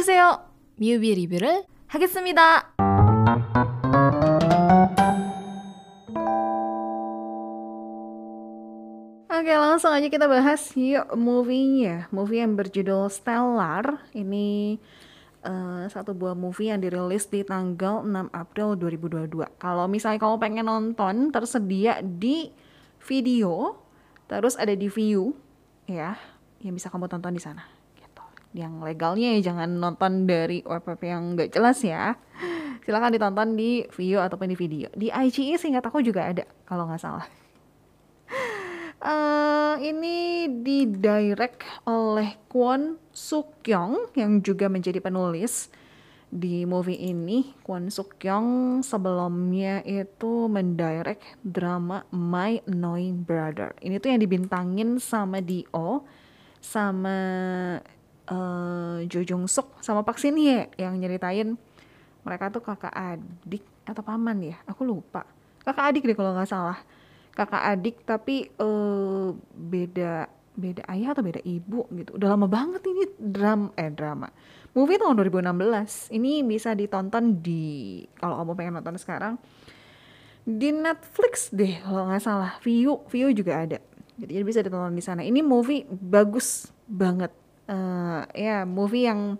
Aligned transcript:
어서오세요. 0.00 0.40
뮤비 0.80 1.12
리뷰를 1.14 1.64
하겠습니다. 1.86 2.72
Oke 9.28 9.52
langsung 9.52 9.92
aja 9.92 10.08
kita 10.08 10.32
bahas 10.32 10.72
yuk 10.72 11.12
movie-nya 11.12 12.08
Movie 12.08 12.40
yang 12.40 12.56
berjudul 12.56 13.12
Stellar 13.12 14.00
Ini 14.16 14.80
uh, 15.44 15.84
satu 15.92 16.16
buah 16.16 16.32
movie 16.32 16.72
yang 16.72 16.80
dirilis 16.80 17.28
di 17.28 17.44
tanggal 17.44 18.00
6 18.00 18.32
April 18.32 18.80
2022 18.80 19.60
Kalau 19.60 19.84
misalnya 19.92 20.24
kamu 20.24 20.40
pengen 20.40 20.66
nonton 20.66 21.28
tersedia 21.28 22.00
di 22.00 22.48
video 23.04 23.76
Terus 24.24 24.56
ada 24.56 24.72
di 24.72 24.88
view 24.88 25.36
ya 25.84 26.16
Yang 26.64 26.80
bisa 26.80 26.88
kamu 26.88 27.12
tonton 27.12 27.36
di 27.36 27.44
sana 27.44 27.60
gitu. 27.68 27.79
Yang 28.51 28.73
legalnya 28.83 29.39
ya 29.39 29.51
jangan 29.51 29.79
nonton 29.79 30.27
dari 30.27 30.59
web 30.67 30.83
yang 30.99 31.39
gak 31.39 31.55
jelas 31.55 31.79
ya 31.83 32.19
Silahkan 32.83 33.13
ditonton 33.13 33.55
di 33.55 33.87
view 33.95 34.19
ataupun 34.19 34.51
di 34.51 34.57
video 34.59 34.87
Di 34.91 35.07
IGE 35.07 35.55
seingat 35.55 35.87
aku 35.87 36.03
juga 36.03 36.27
ada 36.27 36.43
kalau 36.67 36.87
nggak 36.89 36.99
salah 36.99 37.27
Uh, 39.01 39.81
ini 39.81 40.45
didirect 40.61 41.65
oleh 41.89 42.37
Kwon 42.45 43.01
Suk 43.09 43.65
Kyung 43.65 44.13
yang 44.13 44.45
juga 44.45 44.69
menjadi 44.69 45.01
penulis 45.01 45.73
di 46.29 46.69
movie 46.69 47.09
ini. 47.09 47.57
Kwon 47.65 47.89
Suk 47.89 48.21
Kyung 48.21 48.85
sebelumnya 48.85 49.81
itu 49.89 50.45
mendirect 50.45 51.41
drama 51.41 52.05
My 52.13 52.61
Annoying 52.69 53.25
Brother. 53.25 53.73
Ini 53.81 53.97
tuh 53.97 54.13
yang 54.13 54.21
dibintangin 54.21 55.01
sama 55.01 55.41
Dio, 55.41 56.05
sama 56.61 57.17
uh, 58.31 59.03
Jo 59.11 59.21
Jung 59.27 59.45
Suk, 59.51 59.77
sama 59.83 60.07
Park 60.07 60.17
Shin 60.17 60.39
Hye 60.39 60.71
yang 60.79 60.95
nyeritain 60.97 61.59
mereka 62.23 62.47
tuh 62.49 62.63
kakak 62.63 62.93
adik 62.95 63.65
atau 63.83 64.01
paman 64.01 64.39
ya, 64.39 64.57
aku 64.63 64.87
lupa. 64.87 65.27
Kakak 65.61 65.93
adik 65.93 66.07
deh 66.07 66.15
kalau 66.15 66.33
nggak 66.33 66.49
salah 66.49 66.79
kakak 67.31 67.63
adik 67.63 67.95
tapi 68.03 68.51
uh, 68.59 69.31
beda 69.55 70.27
beda 70.51 70.83
ayah 70.91 71.15
atau 71.15 71.23
beda 71.23 71.41
ibu 71.47 71.87
gitu. 71.95 72.19
Udah 72.19 72.35
lama 72.35 72.47
banget 72.51 72.83
ini 72.83 73.07
drama 73.17 73.71
eh 73.79 73.87
drama. 73.87 74.27
Movie 74.75 74.99
tahun 74.99 75.15
2016. 75.19 76.11
Ini 76.15 76.43
bisa 76.43 76.75
ditonton 76.75 77.39
di 77.39 78.03
kalau 78.19 78.39
kamu 78.43 78.51
pengen 78.55 78.73
nonton 78.79 78.99
sekarang 78.99 79.35
di 80.43 80.75
Netflix 80.75 81.51
deh 81.55 81.79
kalau 81.81 82.11
nggak 82.11 82.23
salah. 82.23 82.59
View 82.61 82.99
View 83.07 83.31
juga 83.31 83.63
ada. 83.63 83.79
Jadi 84.19 84.43
bisa 84.43 84.59
ditonton 84.59 84.93
di 84.93 85.03
sana. 85.03 85.23
Ini 85.23 85.39
movie 85.39 85.87
bagus 85.87 86.69
banget. 86.85 87.31
Uh, 87.71 88.27
ya 88.35 88.67
movie 88.67 89.07
yang 89.07 89.39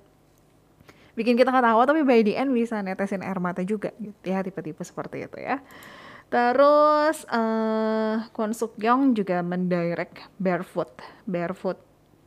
bikin 1.20 1.36
kita 1.36 1.52
ketawa 1.52 1.84
tapi 1.84 2.08
by 2.08 2.24
the 2.24 2.40
end 2.40 2.56
bisa 2.56 2.80
netesin 2.80 3.20
air 3.20 3.36
mata 3.44 3.60
juga 3.68 3.92
gitu 4.00 4.24
ya 4.24 4.40
tipe-tipe 4.40 4.80
seperti 4.80 5.28
itu 5.28 5.38
ya. 5.44 5.60
Terus 6.32 7.28
uh, 7.28 8.24
Kwon 8.32 8.56
Suk 8.56 8.80
Young 8.80 9.12
juga 9.12 9.44
mendirect 9.44 10.32
Barefoot, 10.40 11.04
Barefoot 11.28 11.76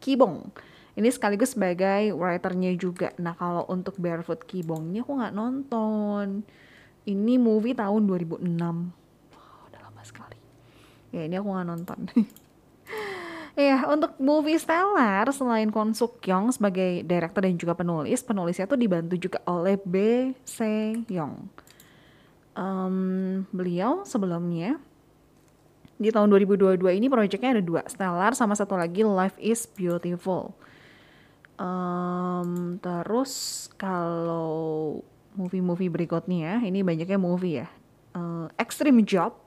Kibong. 0.05 0.53
Ini 0.95 1.09
sekaligus 1.09 1.57
sebagai 1.57 2.13
writernya 2.13 2.77
juga. 2.77 3.17
Nah 3.17 3.33
kalau 3.33 3.65
untuk 3.73 3.97
Barefoot 3.97 4.45
Kibongnya 4.45 5.01
aku 5.09 5.17
nggak 5.17 5.35
nonton. 5.35 6.45
Ini 7.09 7.35
movie 7.41 7.73
tahun 7.73 8.05
2006. 8.05 8.45
Wow, 8.45 9.69
udah 9.73 9.81
lama 9.81 10.03
sekali. 10.05 10.37
Ya 11.09 11.25
ini 11.25 11.41
aku 11.41 11.49
nggak 11.49 11.69
nonton. 11.73 12.01
Ya, 13.55 13.87
untuk 13.87 14.19
movie 14.19 14.59
Stellar 14.59 15.31
selain 15.31 15.71
Kwon 15.71 15.95
Suk 15.95 16.19
Young 16.27 16.51
sebagai 16.51 17.07
director 17.07 17.39
dan 17.39 17.55
juga 17.55 17.79
penulis, 17.79 18.19
penulisnya 18.27 18.67
tuh 18.67 18.75
dibantu 18.75 19.15
juga 19.15 19.39
oleh 19.47 19.79
B 19.79 19.95
Se 20.43 20.99
Young 21.07 21.65
um, 22.59 23.43
beliau 23.51 24.03
sebelumnya 24.07 24.79
di 25.95 26.11
tahun 26.11 26.27
2022 26.31 26.99
ini 26.99 27.07
proyeknya 27.07 27.59
ada 27.59 27.63
dua 27.63 27.87
Stellar 27.87 28.35
sama 28.35 28.59
satu 28.59 28.75
lagi 28.75 29.07
Life 29.07 29.39
is 29.39 29.63
Beautiful. 29.71 30.51
Um, 31.55 32.83
terus 32.83 33.67
kalau 33.79 34.99
movie-movie 35.39 35.87
berikutnya 35.87 36.67
ini 36.67 36.83
banyaknya 36.83 37.15
movie 37.15 37.63
ya. 37.63 37.69
Uh, 38.11 38.51
Extreme 38.59 39.07
Job. 39.07 39.39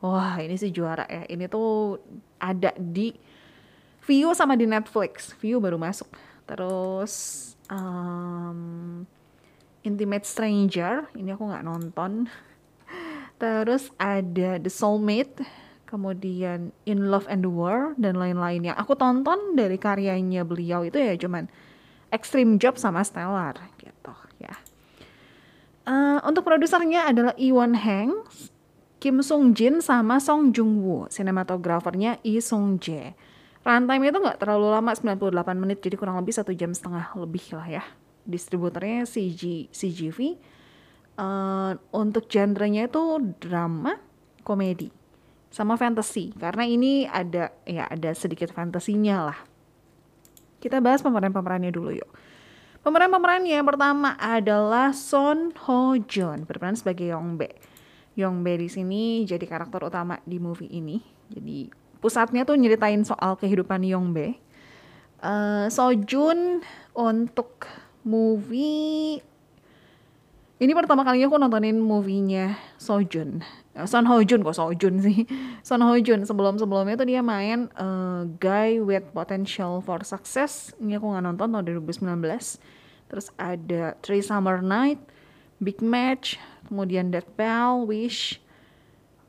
Wah 0.00 0.40
ini 0.40 0.56
sih 0.56 0.72
juara 0.72 1.04
ya. 1.04 1.28
Ini 1.28 1.52
tuh 1.52 2.00
ada 2.40 2.72
di 2.80 3.12
View 4.10 4.34
sama 4.34 4.58
di 4.58 4.66
Netflix. 4.66 5.38
View 5.38 5.62
baru 5.62 5.78
masuk. 5.78 6.10
Terus 6.50 7.14
um, 7.70 9.06
Intimate 9.86 10.26
Stranger 10.26 11.06
ini 11.14 11.30
aku 11.30 11.46
nggak 11.46 11.62
nonton. 11.62 12.26
Terus 13.38 13.94
ada 14.02 14.58
The 14.58 14.66
Soulmate, 14.66 15.46
kemudian 15.86 16.74
In 16.90 17.06
Love 17.06 17.30
and 17.30 17.46
the 17.46 17.52
War 17.54 17.94
dan 17.94 18.18
lain-lain 18.18 18.66
yang 18.66 18.76
aku 18.76 18.98
tonton 18.98 19.54
dari 19.54 19.78
karyanya 19.78 20.42
beliau 20.42 20.82
itu 20.82 20.98
ya 20.98 21.14
cuman 21.14 21.46
Extreme 22.10 22.58
Job 22.58 22.82
sama 22.82 23.06
Stellar 23.06 23.54
gitu 23.78 24.12
ya. 24.42 24.58
Uh, 25.86 26.18
untuk 26.26 26.44
produsernya 26.44 27.06
adalah 27.08 27.32
Iwon 27.38 27.78
Hang, 27.78 28.26
Kim 28.98 29.22
Sung 29.22 29.54
Jin 29.54 29.78
sama 29.78 30.18
Song 30.18 30.50
Jung 30.50 30.82
Woo, 30.82 31.06
sinematografernya 31.08 32.18
Lee 32.26 32.42
Sung 32.42 32.76
Jae. 32.76 33.16
Runtime 33.60 34.08
itu 34.08 34.18
nggak 34.18 34.40
terlalu 34.40 34.72
lama 34.72 34.96
98 34.96 35.60
menit 35.60 35.84
jadi 35.84 36.00
kurang 36.00 36.16
lebih 36.16 36.32
satu 36.32 36.56
jam 36.56 36.72
setengah 36.72 37.12
lebih 37.12 37.44
lah 37.52 37.80
ya. 37.80 37.84
Distributornya 38.24 39.04
CG 39.04 39.68
CGV 39.68 40.40
uh, 41.20 41.76
untuk 41.92 42.24
genrenya 42.24 42.88
itu 42.88 43.20
drama, 43.36 44.00
komedi, 44.40 44.88
sama 45.52 45.76
fantasy. 45.76 46.32
Karena 46.40 46.64
ini 46.64 47.04
ada 47.04 47.52
ya 47.68 47.84
ada 47.84 48.10
sedikit 48.16 48.48
fantasinya 48.48 49.28
lah. 49.28 49.38
Kita 50.60 50.80
bahas 50.80 51.04
pemeran-pemerannya 51.04 51.72
dulu 51.72 51.92
yuk. 51.96 52.10
Pemeran-pemerannya 52.80 53.60
yang 53.60 53.68
pertama 53.68 54.16
adalah 54.16 54.96
Son 54.96 55.52
Ho 55.68 56.00
Jun 56.00 56.48
berperan 56.48 56.80
sebagai 56.80 57.12
Yong 57.12 57.36
Be. 57.36 57.52
Yong 58.16 58.40
Be 58.40 58.56
di 58.56 58.72
sini 58.72 59.28
jadi 59.28 59.44
karakter 59.44 59.84
utama 59.84 60.16
di 60.24 60.40
movie 60.40 60.72
ini. 60.72 60.96
Jadi 61.28 61.79
pusatnya 62.00 62.48
tuh 62.48 62.56
nyeritain 62.56 63.04
soal 63.04 63.36
kehidupan 63.36 63.84
Yong 63.84 64.16
Be. 64.16 64.40
Uh, 65.20 65.68
so 65.68 65.92
Jun 65.92 66.64
untuk 66.96 67.68
movie 68.00 69.20
ini 70.60 70.76
pertama 70.76 71.08
kalinya 71.08 71.32
aku 71.32 71.40
nontonin 71.40 71.80
movie-nya 71.80 72.52
Sojun. 72.76 73.40
Eh, 73.72 73.88
Son 73.88 74.04
Ho 74.04 74.20
Jun 74.20 74.44
kok 74.44 74.52
Sojun 74.52 75.00
sih. 75.00 75.24
Son 75.64 75.80
Ho 75.80 75.96
Jun 75.96 76.28
sebelum-sebelumnya 76.28 77.00
tuh 77.00 77.08
dia 77.08 77.24
main 77.24 77.72
uh, 77.80 78.28
Guy 78.36 78.76
with 78.76 79.08
Potential 79.16 79.80
for 79.80 80.04
Success. 80.04 80.76
Ini 80.76 81.00
aku 81.00 81.16
nggak 81.16 81.24
nonton 81.32 81.48
tahun 81.48 81.64
2019. 81.64 82.12
Terus 83.08 83.26
ada 83.40 83.96
Three 84.04 84.20
Summer 84.20 84.60
Night, 84.60 85.00
Big 85.64 85.80
Match, 85.80 86.36
kemudian 86.68 87.08
Dead 87.08 87.24
Bell, 87.40 87.88
Wish. 87.88 88.36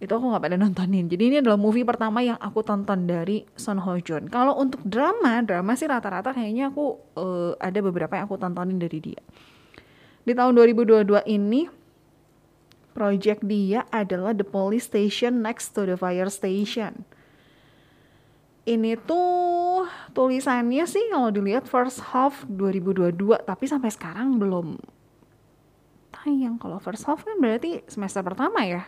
Itu 0.01 0.17
aku 0.17 0.33
nggak 0.33 0.43
pada 0.49 0.57
nontonin. 0.57 1.05
Jadi 1.05 1.23
ini 1.29 1.35
adalah 1.45 1.61
movie 1.61 1.85
pertama 1.85 2.25
yang 2.25 2.41
aku 2.41 2.65
tonton 2.65 3.05
dari 3.05 3.45
Son 3.53 3.77
Ho 3.77 4.01
Jun. 4.01 4.33
Kalau 4.33 4.57
untuk 4.57 4.81
drama, 4.81 5.45
drama 5.45 5.77
sih 5.77 5.85
rata-rata 5.85 6.33
kayaknya 6.33 6.73
aku 6.73 6.97
uh, 7.21 7.53
ada 7.61 7.79
beberapa 7.85 8.17
yang 8.17 8.25
aku 8.25 8.41
tontonin 8.41 8.81
dari 8.81 8.97
dia. 8.97 9.21
Di 10.25 10.33
tahun 10.33 10.57
2022 10.57 11.05
ini 11.29 11.69
project 12.97 13.45
dia 13.45 13.85
adalah 13.93 14.33
The 14.33 14.41
Police 14.41 14.89
Station 14.89 15.45
Next 15.45 15.77
to 15.77 15.85
the 15.85 15.93
Fire 15.93 16.33
Station. 16.33 17.05
Ini 18.65 18.97
tuh 19.05 19.85
tulisannya 20.17 20.85
sih 20.89 21.13
kalau 21.13 21.29
dilihat 21.29 21.69
first 21.69 22.01
half 22.09 22.41
2022 22.49 23.41
tapi 23.45 23.65
sampai 23.69 23.93
sekarang 23.93 24.41
belum 24.41 24.81
tayang. 26.09 26.57
Kalau 26.57 26.81
first 26.81 27.05
half 27.05 27.21
kan 27.21 27.37
berarti 27.37 27.85
semester 27.85 28.25
pertama 28.25 28.65
ya. 28.65 28.85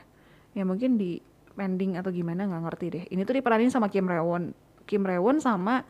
Ya 0.53 0.63
mungkin 0.65 1.01
di 1.01 1.21
pending 1.53 1.97
atau 1.97 2.09
gimana 2.09 2.49
nggak 2.49 2.63
ngerti 2.69 2.85
deh. 2.89 3.03
Ini 3.09 3.21
tuh 3.25 3.37
diperanin 3.37 3.69
sama 3.69 3.89
Kim 3.89 4.09
Rewon, 4.09 4.53
Kim 4.89 5.05
Rewon 5.05 5.37
sama 5.41 5.85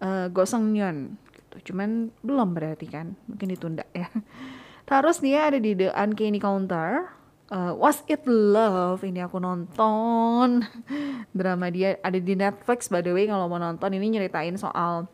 uh, 0.00 0.26
Go 0.28 0.44
Seung 0.44 0.76
Yeon 0.76 1.16
gitu. 1.32 1.72
Cuman 1.72 2.12
belum 2.20 2.52
berarti 2.52 2.86
kan, 2.88 3.16
mungkin 3.24 3.48
ditunda 3.52 3.84
ya. 3.96 4.08
Terus 4.88 5.20
dia 5.20 5.48
ada 5.52 5.58
di 5.60 5.76
The 5.76 5.92
Uncanny 5.92 6.40
Counter. 6.40 7.16
Uh, 7.48 7.72
Was 7.80 8.04
It 8.04 8.28
Love 8.28 9.00
ini 9.08 9.24
aku 9.24 9.40
nonton 9.40 10.68
drama 11.38 11.72
dia 11.72 11.96
ada 12.04 12.20
di 12.20 12.36
Netflix 12.36 12.92
by 12.92 13.00
the 13.00 13.08
way 13.08 13.24
kalau 13.24 13.48
mau 13.48 13.56
nonton 13.56 13.88
ini 13.96 14.04
nyeritain 14.12 14.52
soal 14.60 15.08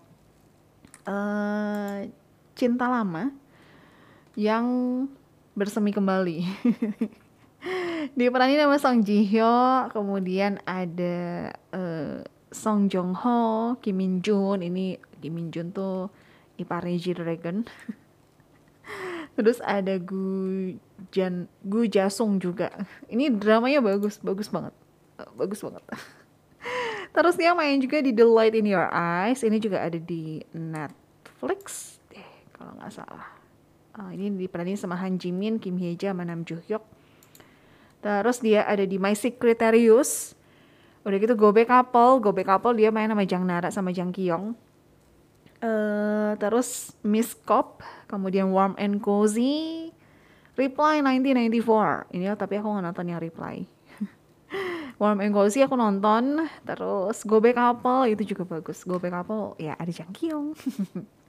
uh, 1.07 2.03
cinta 2.59 2.91
lama 2.91 3.31
yang 4.35 4.67
bersemi 5.55 5.95
kembali 5.95 6.43
diperanin 8.13 8.61
sama 8.61 8.77
Song 8.77 9.01
Ji 9.01 9.25
Hyo 9.25 9.89
kemudian 9.89 10.61
ada 10.69 11.49
uh, 11.73 12.21
Song 12.53 12.93
Jong 12.93 13.17
Ho 13.25 13.75
Kim 13.81 13.99
Min 13.99 14.21
Jun 14.21 14.61
ini 14.61 15.01
Kim 15.25 15.41
Min 15.41 15.49
Jun 15.49 15.73
tuh 15.73 16.13
iparnya 16.61 17.01
G 17.01 17.17
Dragon 17.17 17.65
Terus 19.35 19.59
ada 19.67 19.99
Gu 19.99 20.27
Jan 21.11 21.51
Gu 21.67 21.91
Jasung 21.91 22.39
juga. 22.39 22.71
Ini 23.11 23.35
dramanya 23.35 23.83
bagus, 23.83 24.23
bagus 24.23 24.47
banget. 24.47 24.75
Bagus 25.35 25.59
banget. 25.63 25.83
Terus 27.15 27.35
dia 27.39 27.55
main 27.55 27.79
juga 27.83 27.99
di 27.99 28.15
The 28.15 28.27
Light 28.27 28.55
in 28.55 28.71
Your 28.71 28.87
Eyes. 28.95 29.43
Ini 29.43 29.59
juga 29.59 29.83
ada 29.83 29.99
di 29.99 30.39
Netflix 30.55 31.99
deh 32.15 32.27
kalau 32.55 32.79
nggak 32.79 32.95
salah. 32.95 33.27
Uh, 33.95 34.11
ini 34.11 34.27
diperanin 34.35 34.79
sama 34.79 34.99
Han 34.99 35.19
Ji 35.19 35.31
Min, 35.31 35.63
Kim 35.63 35.79
Hye 35.79 35.95
Ja, 35.95 36.11
sama 36.15 36.27
Nam 36.27 36.43
Joo 36.47 36.63
Hyuk. 36.67 36.83
Terus 38.05 38.37
dia 38.45 38.69
ada 38.69 38.85
di 38.85 39.01
My 39.01 39.17
Secretarius. 39.17 40.37
Udah 41.09 41.17
gitu 41.17 41.33
Gobe 41.33 41.65
Couple, 41.65 42.21
Gobe 42.21 42.45
Couple 42.45 42.77
dia 42.77 42.93
main 42.93 43.09
sama 43.09 43.25
Jang 43.25 43.49
Nara 43.49 43.73
sama 43.73 43.97
Jang 43.97 44.13
Kyung. 44.13 44.53
Uh, 45.65 46.37
terus 46.37 46.93
Miss 47.01 47.33
Cop, 47.33 47.81
kemudian 48.05 48.53
Warm 48.53 48.77
and 48.77 49.01
Cozy, 49.01 49.89
Reply 50.61 51.01
1994. 51.01 52.13
Ini 52.13 52.37
tapi 52.37 52.61
aku 52.61 52.69
nggak 52.69 52.85
nonton 52.93 53.09
yang 53.09 53.21
Reply. 53.25 53.65
Warm 55.01 55.25
and 55.25 55.33
Cozy 55.33 55.65
aku 55.65 55.73
nonton, 55.73 56.45
terus 56.69 57.25
Go 57.25 57.41
Back 57.41 57.57
Couple 57.57 58.13
itu 58.13 58.37
juga 58.37 58.45
bagus. 58.45 58.85
Go 58.85 59.01
Back 59.01 59.17
Couple 59.17 59.57
ya 59.57 59.81
ada 59.81 59.89
Jang 59.89 60.13
Kyung. 60.13 60.53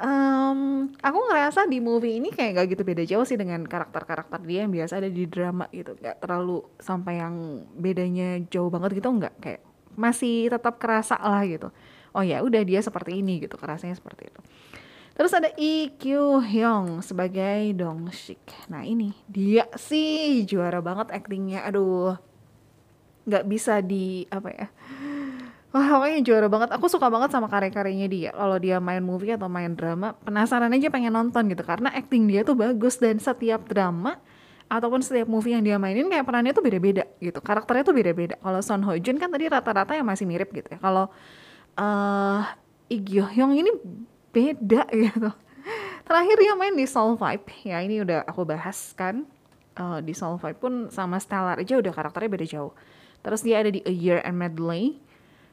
um, 0.00 0.90
aku 0.98 1.18
ngerasa 1.30 1.66
di 1.66 1.78
movie 1.82 2.18
ini 2.18 2.30
kayak 2.32 2.62
gak 2.62 2.66
gitu 2.74 2.82
beda 2.86 3.02
jauh 3.04 3.26
sih 3.26 3.38
dengan 3.38 3.62
karakter-karakter 3.66 4.40
dia 4.46 4.64
yang 4.64 4.72
biasa 4.72 5.02
ada 5.02 5.10
di 5.10 5.24
drama 5.26 5.68
gitu. 5.70 5.94
Gak 5.98 6.22
terlalu 6.22 6.64
sampai 6.78 7.20
yang 7.20 7.66
bedanya 7.76 8.40
jauh 8.48 8.70
banget 8.72 8.98
gitu 8.98 9.10
nggak. 9.10 9.34
Kayak 9.42 9.62
masih 9.98 10.48
tetap 10.48 10.78
kerasa 10.78 11.18
lah 11.18 11.42
gitu. 11.44 11.68
Oh 12.16 12.24
ya 12.24 12.40
udah 12.40 12.62
dia 12.64 12.80
seperti 12.80 13.20
ini 13.20 13.42
gitu 13.42 13.58
kerasanya 13.58 13.98
seperti 13.98 14.30
itu. 14.30 14.40
Terus 15.18 15.34
ada 15.34 15.50
Lee 15.58 15.90
Kyu 15.98 16.38
Hyung 16.38 17.02
sebagai 17.02 17.74
Dong 17.74 18.06
Shik 18.14 18.70
nah 18.70 18.86
ini 18.86 19.10
dia 19.26 19.66
sih 19.74 20.46
juara 20.46 20.78
banget 20.78 21.10
aktingnya. 21.10 21.66
Aduh 21.66 22.14
nggak 23.28 23.44
bisa 23.44 23.84
di 23.84 24.24
apa 24.32 24.48
ya 24.48 24.66
Wah, 25.68 25.84
pokoknya 26.00 26.24
juara 26.24 26.48
banget. 26.48 26.68
Aku 26.72 26.88
suka 26.88 27.12
banget 27.12 27.28
sama 27.28 27.44
karya-karyanya 27.52 28.08
dia. 28.08 28.30
Kalau 28.32 28.56
dia 28.56 28.80
main 28.80 29.04
movie 29.04 29.36
atau 29.36 29.52
main 29.52 29.68
drama, 29.76 30.16
penasaran 30.24 30.72
aja 30.72 30.88
pengen 30.88 31.12
nonton 31.12 31.44
gitu. 31.52 31.60
Karena 31.60 31.92
acting 31.92 32.24
dia 32.24 32.40
tuh 32.40 32.56
bagus 32.56 32.96
dan 32.96 33.20
setiap 33.20 33.68
drama 33.68 34.16
ataupun 34.68 35.00
setiap 35.00 35.28
movie 35.28 35.52
yang 35.56 35.64
dia 35.64 35.76
mainin 35.80 36.08
kayak 36.08 36.24
perannya 36.24 36.52
tuh 36.56 36.64
beda-beda 36.64 37.04
gitu. 37.20 37.40
Karakternya 37.44 37.84
tuh 37.84 37.96
beda-beda. 37.96 38.34
Kalau 38.40 38.60
Son 38.64 38.80
Ho 38.84 38.92
Jun 38.96 39.20
kan 39.20 39.28
tadi 39.28 39.44
rata-rata 39.48 39.92
yang 39.92 40.08
masih 40.08 40.24
mirip 40.24 40.48
gitu 40.56 40.68
ya. 40.72 40.78
Kalau 40.80 41.12
uh, 41.76 42.40
Lee 42.88 43.20
Hyung 43.20 43.52
ini 43.56 43.72
beda 44.32 44.88
gitu. 45.04 45.30
Terakhir 46.08 46.36
dia 46.40 46.52
main 46.56 46.72
di 46.72 46.88
Soul 46.88 47.20
Vibe, 47.20 47.68
ya 47.68 47.84
ini 47.84 48.00
udah 48.00 48.24
aku 48.24 48.48
bahas 48.48 48.96
kan. 48.96 49.28
Uh, 49.76 50.00
di 50.00 50.16
Soul 50.16 50.40
Vibe 50.40 50.58
pun 50.58 50.72
sama 50.88 51.20
Stellar 51.20 51.60
aja 51.60 51.76
udah 51.76 51.92
karakternya 51.92 52.30
beda 52.32 52.46
jauh. 52.48 52.72
Terus 53.20 53.44
dia 53.44 53.60
ada 53.60 53.68
di 53.68 53.84
A 53.84 53.92
Year 53.92 54.24
and 54.24 54.40
Medley. 54.40 54.98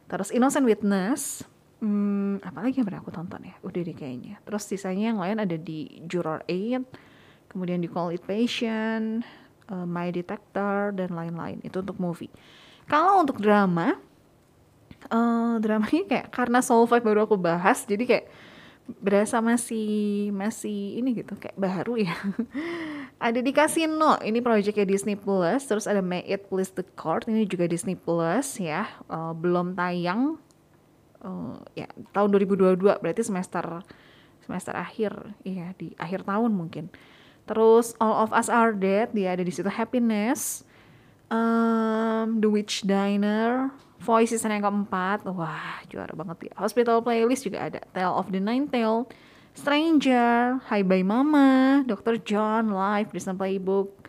Terus 0.05 0.29
Innocent 0.29 0.65
Witness. 0.65 1.45
Hmm, 1.83 2.39
apalagi 2.41 2.81
yang 2.81 2.87
pernah 2.87 3.01
aku 3.03 3.13
tonton 3.13 3.41
ya? 3.45 3.55
Udah 3.61 3.81
deh 3.81 3.95
kayaknya. 3.95 4.39
Terus 4.45 4.63
sisanya 4.65 5.13
yang 5.13 5.19
lain 5.19 5.37
ada 5.41 5.57
di 5.57 6.01
Juror 6.05 6.45
8. 6.47 7.51
Kemudian 7.51 7.79
di 7.81 7.89
Call 7.91 8.15
It 8.17 8.23
Patient. 8.25 9.25
Uh, 9.65 9.85
My 9.85 10.13
Detector 10.13 10.93
dan 10.93 11.13
lain-lain. 11.17 11.57
Itu 11.65 11.81
untuk 11.81 11.97
movie. 11.97 12.29
Kalau 12.85 13.25
untuk 13.25 13.41
drama, 13.41 13.97
uh, 15.09 15.57
dramanya 15.57 16.03
kayak 16.05 16.27
karena 16.29 16.61
Soul 16.61 16.85
Five 16.85 17.01
baru 17.01 17.25
aku 17.25 17.37
bahas 17.37 17.81
jadi 17.85 18.03
kayak 18.05 18.25
berasa 18.85 19.41
masih 19.41 20.29
masih 20.29 21.01
ini 21.01 21.25
gitu 21.25 21.33
kayak 21.33 21.57
baru 21.57 21.97
ya. 21.97 22.13
Ada 23.25 23.41
di 23.41 23.49
Casino 23.49 24.21
ini 24.21 24.43
proyeknya 24.45 24.85
Disney 24.85 25.17
Plus 25.17 25.65
terus 25.65 25.89
ada 25.89 26.03
May 26.03 26.21
It 26.27 26.51
Please 26.51 26.69
the 26.75 26.85
Court 26.99 27.25
ini 27.25 27.47
juga 27.49 27.65
Disney 27.65 27.97
Plus 27.97 28.61
ya 28.61 28.85
uh, 29.09 29.33
belum 29.33 29.73
tayang 29.73 30.37
uh, 31.23 31.57
ya 31.73 31.89
tahun 32.13 32.29
2022 32.35 32.77
berarti 33.01 33.23
semester 33.25 33.81
semester 34.45 34.75
akhir 34.77 35.33
ya 35.41 35.73
di 35.79 35.97
akhir 35.97 36.27
tahun 36.27 36.53
mungkin. 36.53 36.91
Terus 37.49 37.97
All 37.97 38.25
of 38.25 38.35
Us 38.35 38.51
Are 38.51 38.75
Dead 38.75 39.09
dia 39.15 39.33
ada 39.33 39.41
di 39.41 39.49
situ 39.49 39.69
Happiness 39.71 40.61
um, 41.33 42.37
The 42.37 42.49
Witch 42.49 42.85
Diner 42.85 43.73
Voice 44.05 44.29
season 44.29 44.53
yang 44.53 44.61
keempat, 44.61 45.25
wah 45.25 45.81
juara 45.89 46.13
banget 46.13 46.47
ya. 46.47 46.53
Hospital 46.61 47.01
Playlist 47.01 47.49
juga 47.49 47.65
ada. 47.65 47.81
Tale 47.89 48.13
of 48.13 48.29
the 48.29 48.37
Nine 48.37 48.69
Tail, 48.69 49.09
Stranger, 49.57 50.61
Hi 50.69 50.85
Bye 50.85 51.01
Mama, 51.01 51.81
Dr. 51.89 52.21
John, 52.21 52.69
Live, 52.69 53.09
Disney 53.09 53.33
Playbook, 53.33 54.05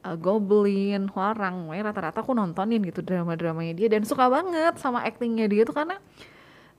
uh, 0.00 0.16
Goblin, 0.16 1.12
Warang. 1.12 1.68
rata-rata 1.68 2.24
aku 2.24 2.32
nontonin 2.32 2.80
gitu 2.88 3.04
drama-dramanya 3.04 3.76
dia 3.76 3.88
dan 3.92 4.08
suka 4.08 4.32
banget 4.32 4.80
sama 4.80 5.04
actingnya 5.04 5.44
dia 5.44 5.68
tuh 5.68 5.76
karena 5.76 6.00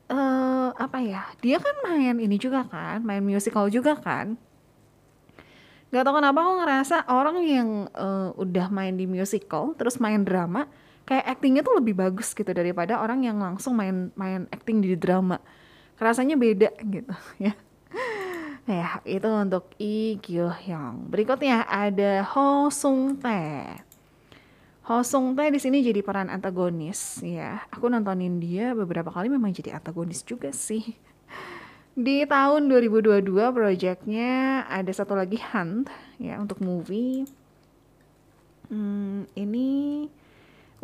uh, 0.09 0.73
apa 0.73 1.05
ya? 1.05 1.21
Dia 1.45 1.61
kan 1.61 1.75
main 1.85 2.17
ini 2.17 2.41
juga 2.41 2.65
kan, 2.65 3.05
main 3.05 3.21
musical 3.21 3.69
juga 3.69 3.93
kan. 3.93 4.37
Gak 5.93 6.01
tau 6.01 6.17
kenapa 6.17 6.39
aku 6.41 6.53
ngerasa 6.65 6.97
orang 7.07 7.37
yang 7.45 7.69
uh, 7.93 8.33
udah 8.35 8.67
main 8.73 8.97
di 8.97 9.05
musical 9.05 9.77
terus 9.77 10.01
main 10.01 10.25
drama 10.25 10.65
kayak 11.05 11.25
actingnya 11.37 11.61
tuh 11.61 11.77
lebih 11.77 11.93
bagus 11.93 12.33
gitu 12.33 12.49
daripada 12.49 12.97
orang 12.99 13.21
yang 13.23 13.37
langsung 13.37 13.77
main 13.77 14.09
main 14.17 14.49
acting 14.49 14.81
di 14.81 14.97
drama. 14.97 15.37
Rasanya 16.01 16.35
beda 16.35 16.69
gitu 16.81 17.13
ya. 17.45 17.53
Ya 18.65 18.97
itu 19.05 19.29
untuk 19.29 19.77
Lee 19.77 20.17
Kyo 20.17 20.49
Hyung 20.49 21.13
berikutnya 21.13 21.69
ada 21.69 22.25
Ho 22.33 22.73
Sung 22.73 23.21
Tae. 23.21 23.77
Ho 24.89 25.05
Sung 25.05 25.37
Tae 25.37 25.53
di 25.53 25.61
sini 25.61 25.85
jadi 25.85 26.01
peran 26.01 26.33
antagonis 26.33 27.21
ya. 27.21 27.61
Aku 27.69 27.93
nontonin 27.93 28.41
dia 28.41 28.73
beberapa 28.73 29.13
kali 29.13 29.29
memang 29.29 29.53
jadi 29.53 29.77
antagonis 29.77 30.25
juga 30.25 30.49
sih. 30.49 30.97
Di 31.95 32.25
tahun 32.27 32.67
2022 32.67 33.21
proyeknya 33.53 34.65
ada 34.67 34.91
satu 34.91 35.13
lagi 35.13 35.37
Hunt 35.39 35.87
ya 36.17 36.41
untuk 36.41 36.57
movie. 36.59 37.23
Hmm, 38.67 39.29
ini 39.37 40.09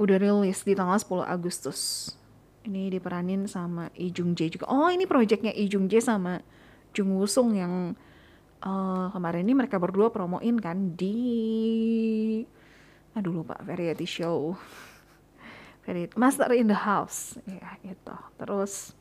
udah 0.02 0.18
rilis 0.18 0.66
di 0.66 0.74
tanggal 0.74 0.98
10 0.98 1.30
Agustus. 1.30 2.10
Ini 2.66 2.90
diperanin 2.90 3.46
sama 3.46 3.94
Lee 3.94 4.10
Jung 4.10 4.34
Jae 4.34 4.50
juga. 4.50 4.66
Oh, 4.70 4.90
ini 4.90 5.06
proyeknya 5.06 5.54
Lee 5.54 5.70
Jung 5.70 5.86
Jae 5.86 6.02
sama 6.02 6.42
Jung 6.98 7.14
Woo 7.14 7.30
Sung 7.30 7.54
yang 7.54 7.94
uh, 8.66 9.08
kemarin 9.14 9.46
ini 9.46 9.54
mereka 9.54 9.78
berdua 9.78 10.10
promoin 10.10 10.58
kan 10.58 10.98
di 10.98 11.18
aduh 13.14 13.46
lupa 13.46 13.62
variety 13.62 14.10
show. 14.10 14.58
Variety 15.86 16.14
Master 16.14 16.54
in 16.54 16.70
the 16.70 16.78
House. 16.78 17.42
Ya, 17.50 17.74
itu. 17.82 18.18
Terus 18.38 18.94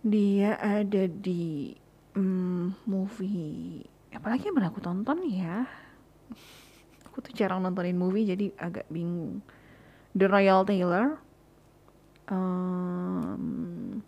dia 0.00 0.56
ada 0.56 1.04
di 1.04 1.76
um, 2.16 2.72
movie 2.88 3.84
apalagi 4.10 4.48
yang 4.50 4.56
pernah 4.56 4.70
aku 4.72 4.82
tonton 4.82 5.18
ya 5.28 5.68
aku 7.10 7.26
tuh 7.26 7.34
jarang 7.34 7.66
nontonin 7.66 7.98
movie 7.98 8.30
jadi 8.30 8.54
agak 8.56 8.86
bingung. 8.86 9.42
The 10.14 10.30
Royal 10.30 10.62
Tailor 10.62 11.18
um, 12.30 14.02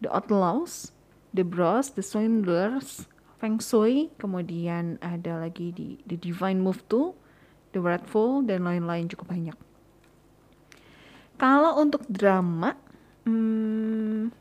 The 0.00 0.08
Outlaws 0.08 0.96
The 1.36 1.44
Bros 1.44 1.92
The 1.92 2.04
Swindlers 2.04 3.04
Feng 3.36 3.60
Shui 3.60 4.08
kemudian 4.16 4.96
ada 5.04 5.36
lagi 5.36 5.72
di 5.76 6.00
The 6.08 6.16
Divine 6.16 6.64
Move 6.64 6.80
2 6.88 7.76
The 7.76 7.80
Redful 7.84 8.48
dan 8.48 8.64
lain-lain 8.64 9.12
cukup 9.12 9.28
banyak. 9.28 9.56
Kalau 11.36 11.76
untuk 11.76 12.08
drama 12.08 12.72
hmm, 13.28 14.32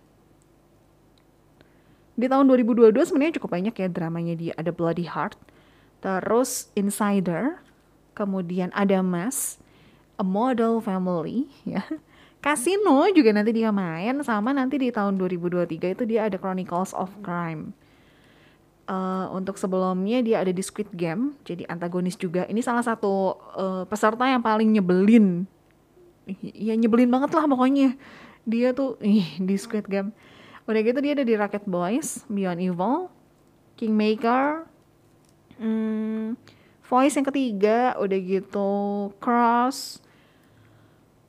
di 2.16 2.26
tahun 2.32 2.48
2022 2.48 2.96
sebenarnya 3.12 3.36
cukup 3.44 3.52
banyak 3.52 3.76
ya 3.76 3.88
dramanya 3.92 4.34
dia 4.40 4.54
ada 4.56 4.72
Bloody 4.72 5.04
Heart 5.04 5.36
terus 6.00 6.72
Insider 6.80 7.60
kemudian 8.16 8.72
ada 8.72 9.04
Mas, 9.04 9.60
A 10.16 10.24
Model 10.24 10.80
Family, 10.80 11.52
ya. 11.68 11.84
Casino 12.46 13.10
juga 13.10 13.34
nanti 13.34 13.58
dia 13.58 13.74
main 13.74 14.22
sama 14.22 14.54
nanti 14.54 14.78
di 14.78 14.94
tahun 14.94 15.18
2023 15.18 15.98
itu 15.98 16.04
dia 16.06 16.30
ada 16.30 16.38
Chronicles 16.38 16.94
of 16.94 17.10
Crime. 17.26 17.74
Uh, 18.86 19.26
untuk 19.34 19.58
sebelumnya 19.58 20.22
dia 20.22 20.46
ada 20.46 20.54
di 20.54 20.62
Squid 20.62 20.94
Game, 20.94 21.34
jadi 21.42 21.66
antagonis 21.66 22.14
juga. 22.14 22.46
Ini 22.46 22.62
salah 22.62 22.86
satu 22.86 23.34
uh, 23.58 23.84
peserta 23.90 24.30
yang 24.30 24.46
paling 24.46 24.70
nyebelin. 24.70 25.50
Ya 26.42 26.78
nyebelin 26.78 27.10
banget 27.10 27.34
lah 27.34 27.50
pokoknya. 27.50 27.98
Dia 28.46 28.78
tuh 28.78 29.02
ih, 29.02 29.42
di 29.42 29.58
Squid 29.58 29.90
Game. 29.90 30.14
Udah 30.70 30.82
gitu 30.86 31.02
dia 31.02 31.18
ada 31.18 31.26
di 31.26 31.34
Rocket 31.34 31.66
Boys, 31.66 32.30
Beyond 32.30 32.62
Evil, 32.62 33.10
Kingmaker, 33.74 34.70
hmm, 35.58 36.38
Voice 36.86 37.18
yang 37.18 37.28
ketiga 37.28 37.98
udah 37.98 38.20
gitu 38.22 38.72
Cross 39.18 40.06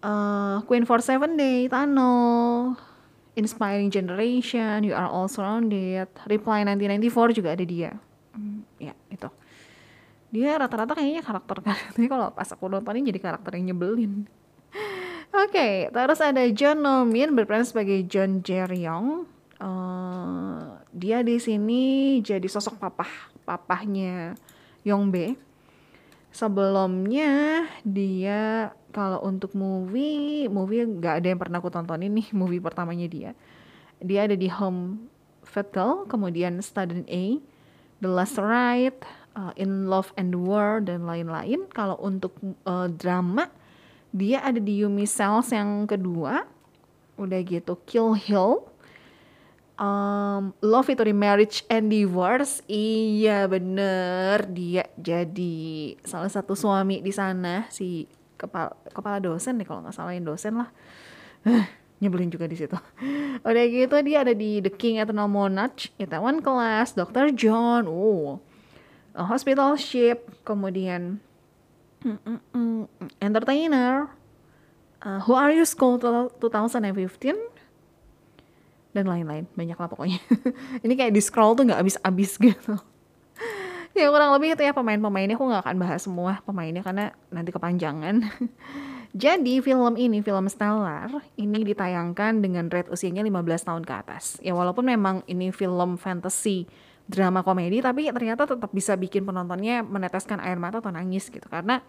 uh, 0.04 0.60
Queen 0.68 0.84
for 0.84 1.00
Seven 1.00 1.34
Day 1.34 1.66
Tunnel 1.66 2.76
Inspiring 3.36 3.92
Generation, 3.92 4.80
You 4.80 4.96
Are 4.96 5.12
All 5.12 5.28
Surrounded, 5.28 6.08
Reply 6.24 6.64
1994 6.64 7.36
juga 7.36 7.52
ada 7.52 7.64
dia. 7.68 7.92
Hmm, 8.32 8.64
ya, 8.80 8.96
itu. 9.12 9.28
Dia 10.32 10.56
rata-rata 10.56 10.96
kayaknya 10.96 11.20
karakter 11.20 11.60
Tapi 11.92 12.08
kalau 12.08 12.32
pas 12.32 12.48
aku 12.48 12.64
nontonin 12.72 13.04
jadi 13.04 13.20
karakter 13.20 13.60
yang 13.60 13.76
nyebelin. 13.76 14.24
Oke, 15.36 15.52
okay, 15.52 15.74
terus 15.92 16.24
ada 16.24 16.40
John 16.48 16.80
Nomin 16.80 17.36
berperan 17.36 17.68
sebagai 17.68 18.00
John 18.08 18.40
Jeryong. 18.40 19.28
Uh, 19.60 20.80
dia 20.96 21.20
di 21.20 21.36
sini 21.36 22.16
jadi 22.24 22.44
sosok 22.48 22.80
papah, 22.80 23.12
papahnya 23.44 24.32
Yongbe. 24.86 25.34
Sebelumnya 26.30 27.64
dia 27.82 28.70
kalau 28.94 29.18
untuk 29.26 29.52
movie, 29.52 30.46
movie 30.46 30.86
nggak 30.86 31.14
ada 31.20 31.26
yang 31.34 31.40
pernah 31.40 31.58
aku 31.58 31.68
tonton 31.68 32.06
ini 32.06 32.30
movie 32.30 32.62
pertamanya 32.62 33.10
dia. 33.10 33.30
Dia 33.98 34.28
ada 34.28 34.36
di 34.38 34.46
Home 34.48 35.10
Fatal, 35.42 36.06
kemudian 36.06 36.60
Student 36.60 37.08
A, 37.08 37.40
The 37.98 38.10
Last 38.12 38.36
Ride, 38.36 39.00
uh, 39.36 39.52
In 39.56 39.88
Love 39.88 40.12
and 40.20 40.36
War 40.36 40.84
dan 40.84 41.08
lain-lain. 41.08 41.68
Kalau 41.72 41.96
untuk 42.00 42.36
uh, 42.68 42.88
drama, 42.92 43.48
dia 44.12 44.44
ada 44.44 44.60
di 44.60 44.84
Yumi 44.84 45.08
Cells 45.08 45.52
yang 45.52 45.88
kedua. 45.88 46.44
Udah 47.16 47.40
gitu 47.44 47.80
Kill 47.88 48.12
Hill. 48.12 48.75
Um, 49.76 50.56
Love 50.64 50.88
Victory 50.88 51.12
Marriage 51.12 51.60
and 51.68 51.92
Divorce. 51.92 52.64
Iya 52.64 53.44
bener. 53.44 54.48
Dia 54.48 54.88
jadi 54.96 55.96
salah 56.00 56.32
satu 56.32 56.56
suami 56.56 57.04
di 57.04 57.12
sana. 57.12 57.68
Si 57.68 58.08
kepala 58.40 58.72
kepala 58.92 59.20
dosen 59.20 59.60
nih 59.60 59.68
kalau 59.68 59.84
nggak 59.84 59.96
salahin 59.96 60.24
dosen 60.24 60.64
lah. 60.64 60.72
Nyebelin 62.00 62.32
juga 62.32 62.48
di 62.48 62.56
situ. 62.56 62.76
Udah 63.46 63.64
gitu 63.68 63.96
dia 64.00 64.24
ada 64.24 64.32
di 64.32 64.64
The 64.64 64.72
King 64.72 64.96
Eternal 64.96 65.28
Monarch 65.28 65.92
Itaewon 66.00 66.40
Class. 66.40 66.96
Dr. 66.96 67.36
John 67.36 67.84
oh 67.84 68.40
Hospital 69.12 69.76
Ship 69.76 70.24
kemudian 70.48 71.20
Entertainer. 73.20 74.08
Uh, 75.04 75.20
Who 75.28 75.36
Are 75.36 75.52
You 75.52 75.68
School 75.68 76.00
2015 76.00 77.55
dan 78.96 79.04
lain-lain 79.04 79.44
banyak 79.52 79.76
lah 79.76 79.88
pokoknya. 79.92 80.16
Ini 80.84 80.94
kayak 80.96 81.12
di 81.12 81.20
scroll 81.20 81.52
tuh 81.52 81.68
nggak 81.68 81.80
habis-habis 81.84 82.40
gitu. 82.48 82.74
Ya 83.96 84.12
kurang 84.12 84.36
lebih 84.36 84.52
itu 84.52 84.60
ya 84.60 84.76
pemain-pemainnya 84.76 85.40
aku 85.40 85.48
nggak 85.48 85.62
akan 85.64 85.76
bahas 85.80 86.04
semua 86.04 86.44
pemainnya 86.44 86.84
karena 86.84 87.12
nanti 87.32 87.52
kepanjangan. 87.52 88.24
Jadi 89.16 89.64
film 89.64 89.96
ini 89.96 90.20
film 90.20 90.44
Stellar 90.52 91.08
ini 91.40 91.64
ditayangkan 91.64 92.44
dengan 92.44 92.68
rate 92.68 92.92
usianya 92.92 93.24
15 93.24 93.68
tahun 93.68 93.82
ke 93.88 93.92
atas. 93.96 94.36
Ya 94.44 94.52
walaupun 94.52 94.84
memang 94.84 95.24
ini 95.24 95.48
film 95.48 95.96
fantasy 95.96 96.68
drama 97.08 97.40
komedi 97.40 97.80
tapi 97.80 98.12
ternyata 98.12 98.44
tetap 98.44 98.68
bisa 98.68 98.92
bikin 99.00 99.24
penontonnya 99.24 99.80
meneteskan 99.80 100.44
air 100.44 100.60
mata 100.60 100.84
atau 100.84 100.92
nangis 100.92 101.32
gitu. 101.32 101.48
Karena 101.48 101.80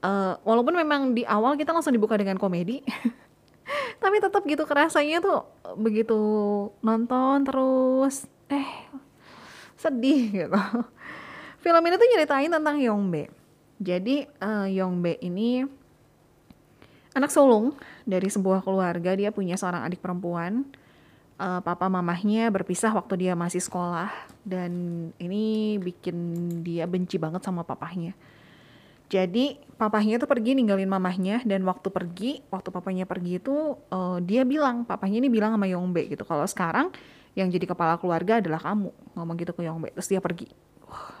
uh, 0.00 0.40
walaupun 0.48 0.80
memang 0.80 1.12
di 1.12 1.28
awal 1.28 1.60
kita 1.60 1.76
langsung 1.76 1.92
dibuka 1.92 2.16
dengan 2.16 2.40
komedi 2.40 2.80
tapi 4.02 4.20
tetap 4.20 4.42
gitu 4.44 4.64
kerasanya 4.68 5.24
tuh 5.24 5.48
begitu 5.80 6.18
nonton 6.84 7.44
terus 7.46 8.28
eh 8.52 8.68
sedih 9.80 10.44
gitu 10.44 10.60
film 11.64 11.80
ini 11.80 11.96
tuh 11.96 12.08
nyeritain 12.12 12.52
tentang 12.52 12.76
Yongbe. 12.76 13.32
Jadi 13.80 14.28
uh, 14.44 14.68
Yongbe 14.68 15.16
ini 15.24 15.64
anak 17.16 17.32
sulung 17.32 17.72
dari 18.04 18.28
sebuah 18.28 18.60
keluarga. 18.60 19.16
Dia 19.16 19.32
punya 19.32 19.56
seorang 19.56 19.88
adik 19.88 20.04
perempuan. 20.04 20.68
Uh, 21.34 21.58
papa 21.64 21.90
mamahnya 21.90 22.46
berpisah 22.52 22.94
waktu 22.94 23.26
dia 23.26 23.34
masih 23.34 23.58
sekolah 23.58 24.06
dan 24.46 24.70
ini 25.18 25.74
bikin 25.82 26.14
dia 26.62 26.86
benci 26.86 27.16
banget 27.16 27.42
sama 27.42 27.64
papahnya. 27.64 28.12
Jadi 29.12 29.60
papahnya 29.76 30.16
tuh 30.16 30.26
pergi 30.26 30.56
ninggalin 30.56 30.88
mamahnya 30.88 31.44
dan 31.44 31.62
waktu 31.68 31.92
pergi, 31.92 32.40
waktu 32.48 32.68
papanya 32.72 33.04
pergi 33.04 33.38
itu 33.42 33.76
uh, 33.92 34.18
dia 34.22 34.42
bilang, 34.48 34.88
papahnya 34.88 35.20
ini 35.20 35.28
bilang 35.28 35.54
sama 35.54 35.68
Yongbe 35.68 36.08
gitu. 36.08 36.24
Kalau 36.24 36.48
sekarang 36.48 36.88
yang 37.36 37.50
jadi 37.50 37.66
kepala 37.68 38.00
keluarga 38.00 38.38
adalah 38.38 38.62
kamu, 38.62 38.90
ngomong 39.18 39.36
gitu 39.38 39.52
ke 39.52 39.62
Yongbe. 39.66 39.92
Terus 39.92 40.08
dia 40.08 40.20
pergi 40.24 40.48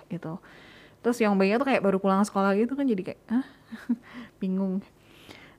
gitu 0.08 0.38
terus 1.04 1.20
yang 1.20 1.36
bayinya 1.36 1.60
tuh 1.60 1.68
kayak 1.68 1.84
baru 1.84 1.98
pulang 2.00 2.24
sekolah 2.24 2.56
gitu 2.56 2.72
kan 2.72 2.88
jadi 2.88 3.12
kayak 3.12 3.20
ah 3.28 3.46
bingung 4.40 4.80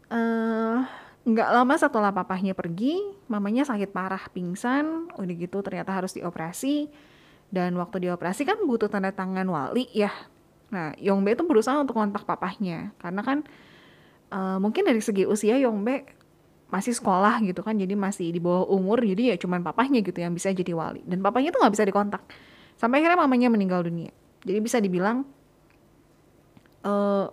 uh, 0.09 0.81
nggak 1.25 1.49
lama 1.53 1.73
setelah 1.77 2.09
papahnya 2.09 2.57
pergi 2.57 3.01
mamanya 3.29 3.65
sakit 3.65 3.93
parah 3.93 4.25
pingsan 4.33 5.09
udah 5.13 5.35
gitu 5.37 5.61
ternyata 5.61 5.93
harus 5.93 6.17
dioperasi 6.17 6.89
dan 7.53 7.77
waktu 7.77 8.09
dioperasi 8.09 8.41
kan 8.45 8.57
butuh 8.65 8.89
tanda 8.89 9.13
tangan 9.13 9.45
wali 9.45 9.85
ya 9.93 10.09
nah 10.75 10.91
Yongbe 10.99 11.31
itu 11.31 11.47
berusaha 11.47 11.79
untuk 11.79 11.95
kontak 11.95 12.27
papahnya. 12.27 12.91
Karena 12.99 13.23
kan 13.23 13.47
uh, 14.35 14.59
mungkin 14.59 14.83
dari 14.83 14.99
segi 14.99 15.23
usia 15.23 15.55
Yongbe 15.55 16.03
masih 16.67 16.91
sekolah 16.91 17.39
gitu 17.45 17.61
kan 17.63 17.77
jadi 17.77 17.95
masih 17.95 18.35
di 18.35 18.41
bawah 18.41 18.67
umur 18.67 18.99
jadi 18.99 19.31
ya 19.31 19.35
cuman 19.39 19.63
papahnya 19.63 20.03
gitu 20.03 20.19
yang 20.19 20.35
bisa 20.35 20.51
jadi 20.51 20.75
wali. 20.75 20.99
Dan 21.07 21.23
papahnya 21.23 21.55
tuh 21.55 21.63
nggak 21.63 21.73
bisa 21.79 21.85
dikontak. 21.87 22.21
Sampai 22.75 22.99
akhirnya 22.99 23.23
mamanya 23.23 23.47
meninggal 23.47 23.87
dunia. 23.87 24.11
Jadi 24.43 24.59
bisa 24.59 24.77
dibilang 24.83 25.23
uh, 26.83 27.31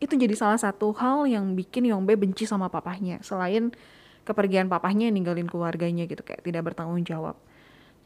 itu 0.00 0.16
jadi 0.16 0.32
salah 0.32 0.56
satu 0.56 0.96
hal 0.96 1.28
yang 1.28 1.52
bikin 1.52 1.84
Yongbe 1.84 2.16
benci 2.16 2.48
sama 2.48 2.72
papahnya. 2.72 3.20
Selain 3.20 3.68
kepergian 4.24 4.72
papahnya 4.72 5.12
ninggalin 5.12 5.44
keluarganya 5.44 6.08
gitu 6.08 6.24
kayak 6.24 6.40
tidak 6.40 6.72
bertanggung 6.72 7.04
jawab. 7.04 7.36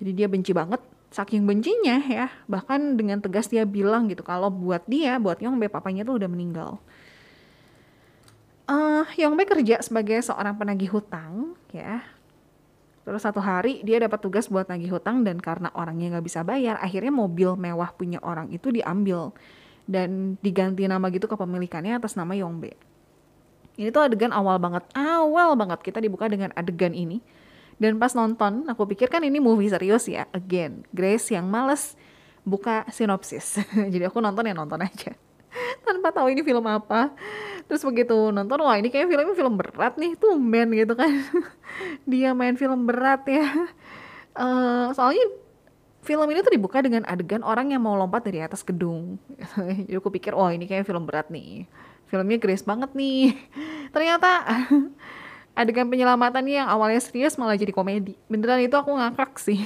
Jadi 0.03 0.11
dia 0.11 0.27
benci 0.27 0.51
banget 0.51 0.83
saking 1.15 1.47
bencinya 1.47 2.03
ya 2.11 2.27
bahkan 2.51 2.99
dengan 2.99 3.23
tegas 3.23 3.47
dia 3.47 3.63
bilang 3.63 4.11
gitu 4.11 4.27
kalau 4.27 4.51
buat 4.51 4.83
dia 4.91 5.23
buat 5.23 5.39
Yongbe 5.39 5.71
papanya 5.71 6.03
tuh 6.03 6.19
udah 6.19 6.27
meninggal. 6.27 6.83
Uh, 8.67 9.07
Yongbe 9.15 9.47
kerja 9.47 9.79
sebagai 9.85 10.19
seorang 10.25 10.59
penagih 10.59 10.91
hutang 10.91 11.55
ya 11.71 12.03
Terus 13.05 13.21
satu 13.21 13.39
hari 13.45 13.85
dia 13.85 14.01
dapat 14.01 14.17
tugas 14.17 14.49
buat 14.49 14.65
nagih 14.65 14.97
hutang 14.97 15.29
dan 15.29 15.37
karena 15.37 15.69
orangnya 15.77 16.17
nggak 16.17 16.25
bisa 16.25 16.41
bayar, 16.41 16.81
akhirnya 16.81 17.13
mobil 17.13 17.53
mewah 17.53 17.93
punya 17.93 18.17
orang 18.25 18.49
itu 18.49 18.73
diambil 18.73 19.37
dan 19.85 20.41
diganti 20.41 20.89
nama 20.89 21.13
gitu 21.13 21.29
kepemilikannya 21.29 22.01
atas 22.01 22.17
nama 22.17 22.33
Yongbe. 22.33 22.73
Ini 23.77 23.93
tuh 23.93 24.09
adegan 24.09 24.33
awal 24.33 24.57
banget, 24.57 24.89
awal 24.97 25.53
banget 25.53 25.85
kita 25.85 26.01
dibuka 26.01 26.33
dengan 26.33 26.49
adegan 26.57 26.97
ini. 26.97 27.21
Dan 27.81 27.99
pas 27.99 28.15
nonton, 28.15 28.67
aku 28.71 28.87
pikir 28.91 29.11
kan 29.11 29.23
ini 29.23 29.43
movie 29.43 29.71
serius 29.71 30.07
ya, 30.07 30.31
again. 30.31 30.87
Grace 30.95 31.35
yang 31.35 31.51
males 31.51 31.99
buka 32.47 32.87
sinopsis. 32.93 33.61
Jadi 33.93 34.05
aku 34.07 34.23
nonton 34.23 34.47
ya 34.47 34.55
nonton 34.55 34.81
aja. 34.83 35.13
Tanpa 35.87 36.15
tahu 36.15 36.35
ini 36.35 36.43
film 36.47 36.65
apa 36.67 37.15
terus 37.65 37.81
begitu 37.81 38.29
nonton 38.29 38.61
wah 38.61 38.77
ini 38.77 38.93
kayak 38.93 39.09
filmnya 39.09 39.37
film 39.37 39.55
berat 39.57 39.97
nih 39.97 40.13
tumben 40.21 40.69
gitu 40.77 40.93
kan 40.93 41.11
dia 42.11 42.37
main 42.37 42.57
film 42.61 42.85
berat 42.85 43.25
ya 43.25 43.49
uh, 44.37 44.93
soalnya 44.93 45.25
film 46.05 46.29
ini 46.29 46.45
tuh 46.45 46.53
dibuka 46.53 46.85
dengan 46.85 47.09
adegan 47.09 47.41
orang 47.41 47.73
yang 47.73 47.81
mau 47.81 47.97
lompat 47.97 48.29
dari 48.29 48.45
atas 48.45 48.61
gedung 48.61 49.17
jadi 49.89 49.97
aku 49.97 50.13
pikir 50.13 50.37
oh 50.37 50.53
ini 50.53 50.69
kayak 50.69 50.85
film 50.85 51.09
berat 51.09 51.33
nih 51.33 51.65
filmnya 52.13 52.37
grace 52.37 52.65
banget 52.69 52.93
nih 52.93 53.33
ternyata 53.97 54.45
adegan 55.55 55.87
penyelamatannya 55.87 56.67
yang 56.67 56.69
awalnya 56.69 56.99
serius 56.99 57.39
malah 57.39 57.55
jadi 57.55 57.71
komedi 57.71 58.19
beneran 58.27 58.63
itu 58.63 58.75
aku 58.75 58.91
ngakak 58.91 59.39
sih 59.39 59.63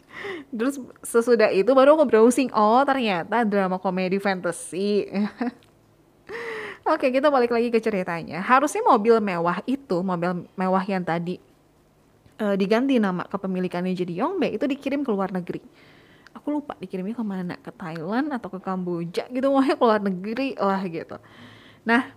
terus 0.58 0.82
sesudah 1.06 1.54
itu 1.54 1.70
baru 1.70 1.94
aku 1.94 2.04
browsing 2.10 2.50
oh 2.50 2.82
ternyata 2.82 3.46
drama 3.46 3.78
komedi 3.78 4.18
fantasy 4.18 5.06
Oke, 6.88 7.12
kita 7.12 7.28
balik 7.28 7.52
lagi 7.52 7.68
ke 7.68 7.84
ceritanya. 7.84 8.40
Harusnya 8.40 8.80
mobil 8.80 9.20
mewah 9.20 9.60
itu, 9.68 10.00
mobil 10.00 10.48
mewah 10.56 10.80
yang 10.88 11.04
tadi 11.04 11.36
uh, 12.40 12.56
diganti 12.56 12.96
nama 12.96 13.28
kepemilikannya 13.28 13.92
jadi 13.92 14.24
Yongbe 14.24 14.48
itu 14.56 14.64
dikirim 14.64 15.04
ke 15.04 15.12
luar 15.12 15.28
negeri. 15.28 15.60
Aku 16.32 16.48
lupa 16.48 16.80
dikirimnya 16.80 17.12
ke 17.12 17.20
mana, 17.20 17.60
ke 17.60 17.68
Thailand 17.76 18.32
atau 18.32 18.48
ke 18.48 18.56
Kamboja 18.64 19.28
gitu, 19.28 19.52
wah 19.52 19.68
ke 19.68 19.76
luar 19.84 20.00
negeri 20.00 20.56
lah 20.56 20.80
gitu. 20.88 21.20
Nah, 21.84 22.08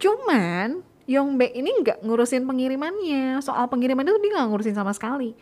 cuman 0.00 0.80
Yongbe 1.06 1.46
ini 1.54 1.70
nggak 1.82 2.02
ngurusin 2.02 2.46
pengirimannya. 2.46 3.38
Soal 3.42 3.70
pengiriman 3.70 4.02
itu 4.02 4.18
dia 4.18 4.32
nggak 4.38 4.48
ngurusin 4.50 4.74
sama 4.74 4.90
sekali. 4.90 5.34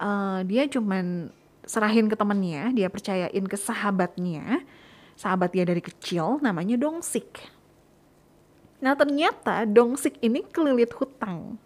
Uh, 0.00 0.40
dia 0.48 0.64
cuman 0.66 1.28
serahin 1.64 2.08
ke 2.08 2.16
temennya, 2.16 2.72
dia 2.72 2.88
percayain 2.92 3.44
ke 3.44 3.56
sahabatnya, 3.56 4.64
sahabat 5.16 5.52
dia 5.52 5.64
dari 5.64 5.80
kecil, 5.80 6.40
namanya 6.44 6.76
Dongsik 6.76 7.54
Nah 8.84 8.92
ternyata 8.92 9.64
Dongsik 9.64 10.20
ini 10.20 10.44
kelilit 10.44 10.92
hutang. 10.92 11.56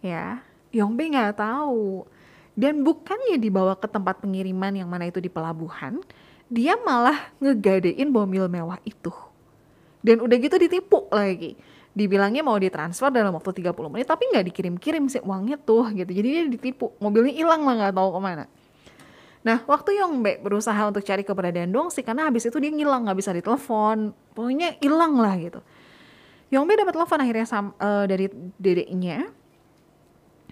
Ya, 0.00 0.40
Yongbe 0.72 1.04
nggak 1.12 1.36
tahu. 1.36 2.08
Dan 2.56 2.80
bukannya 2.80 3.36
dibawa 3.36 3.76
ke 3.76 3.84
tempat 3.84 4.24
pengiriman 4.24 4.72
yang 4.72 4.88
mana 4.88 5.04
itu 5.04 5.20
di 5.20 5.28
pelabuhan, 5.28 6.00
dia 6.48 6.72
malah 6.80 7.28
ngegadein 7.44 8.08
mobil 8.08 8.48
mewah 8.48 8.80
itu. 8.88 9.12
Dan 10.00 10.24
udah 10.24 10.36
gitu 10.40 10.56
ditipu 10.56 11.04
lagi. 11.12 11.60
Dibilangnya 11.96 12.44
mau 12.44 12.60
ditransfer 12.60 13.08
dalam 13.08 13.32
waktu 13.32 13.64
30 13.64 13.72
menit 13.88 14.04
tapi 14.04 14.28
nggak 14.28 14.44
dikirim-kirim 14.52 15.08
sih 15.08 15.24
uangnya 15.24 15.56
tuh 15.56 15.88
gitu. 15.96 16.12
Jadi 16.12 16.28
dia 16.28 16.44
ditipu 16.44 16.92
mobilnya 17.00 17.32
hilang 17.32 17.64
lah 17.64 17.74
nggak 17.80 17.94
tahu 17.96 18.10
ke 18.12 18.20
mana. 18.20 18.44
Nah 19.40 19.64
waktu 19.64 19.96
Yongbe 19.96 20.36
berusaha 20.44 20.76
untuk 20.84 21.00
cari 21.00 21.24
keberadaan 21.24 21.72
Dongsi 21.72 22.04
karena 22.04 22.28
habis 22.28 22.44
itu 22.44 22.60
dia 22.60 22.68
ngilang 22.68 23.08
nggak 23.08 23.16
bisa 23.16 23.32
ditelepon. 23.32 24.12
Pokoknya 24.36 24.76
hilang 24.84 25.16
lah 25.16 25.40
gitu. 25.40 25.64
Yongbe 26.52 26.76
dapat 26.76 26.92
telepon 26.94 27.18
akhirnya 27.24 27.46
sam, 27.48 27.72
uh, 27.80 28.04
dari 28.04 28.28
dedeknya 28.60 29.32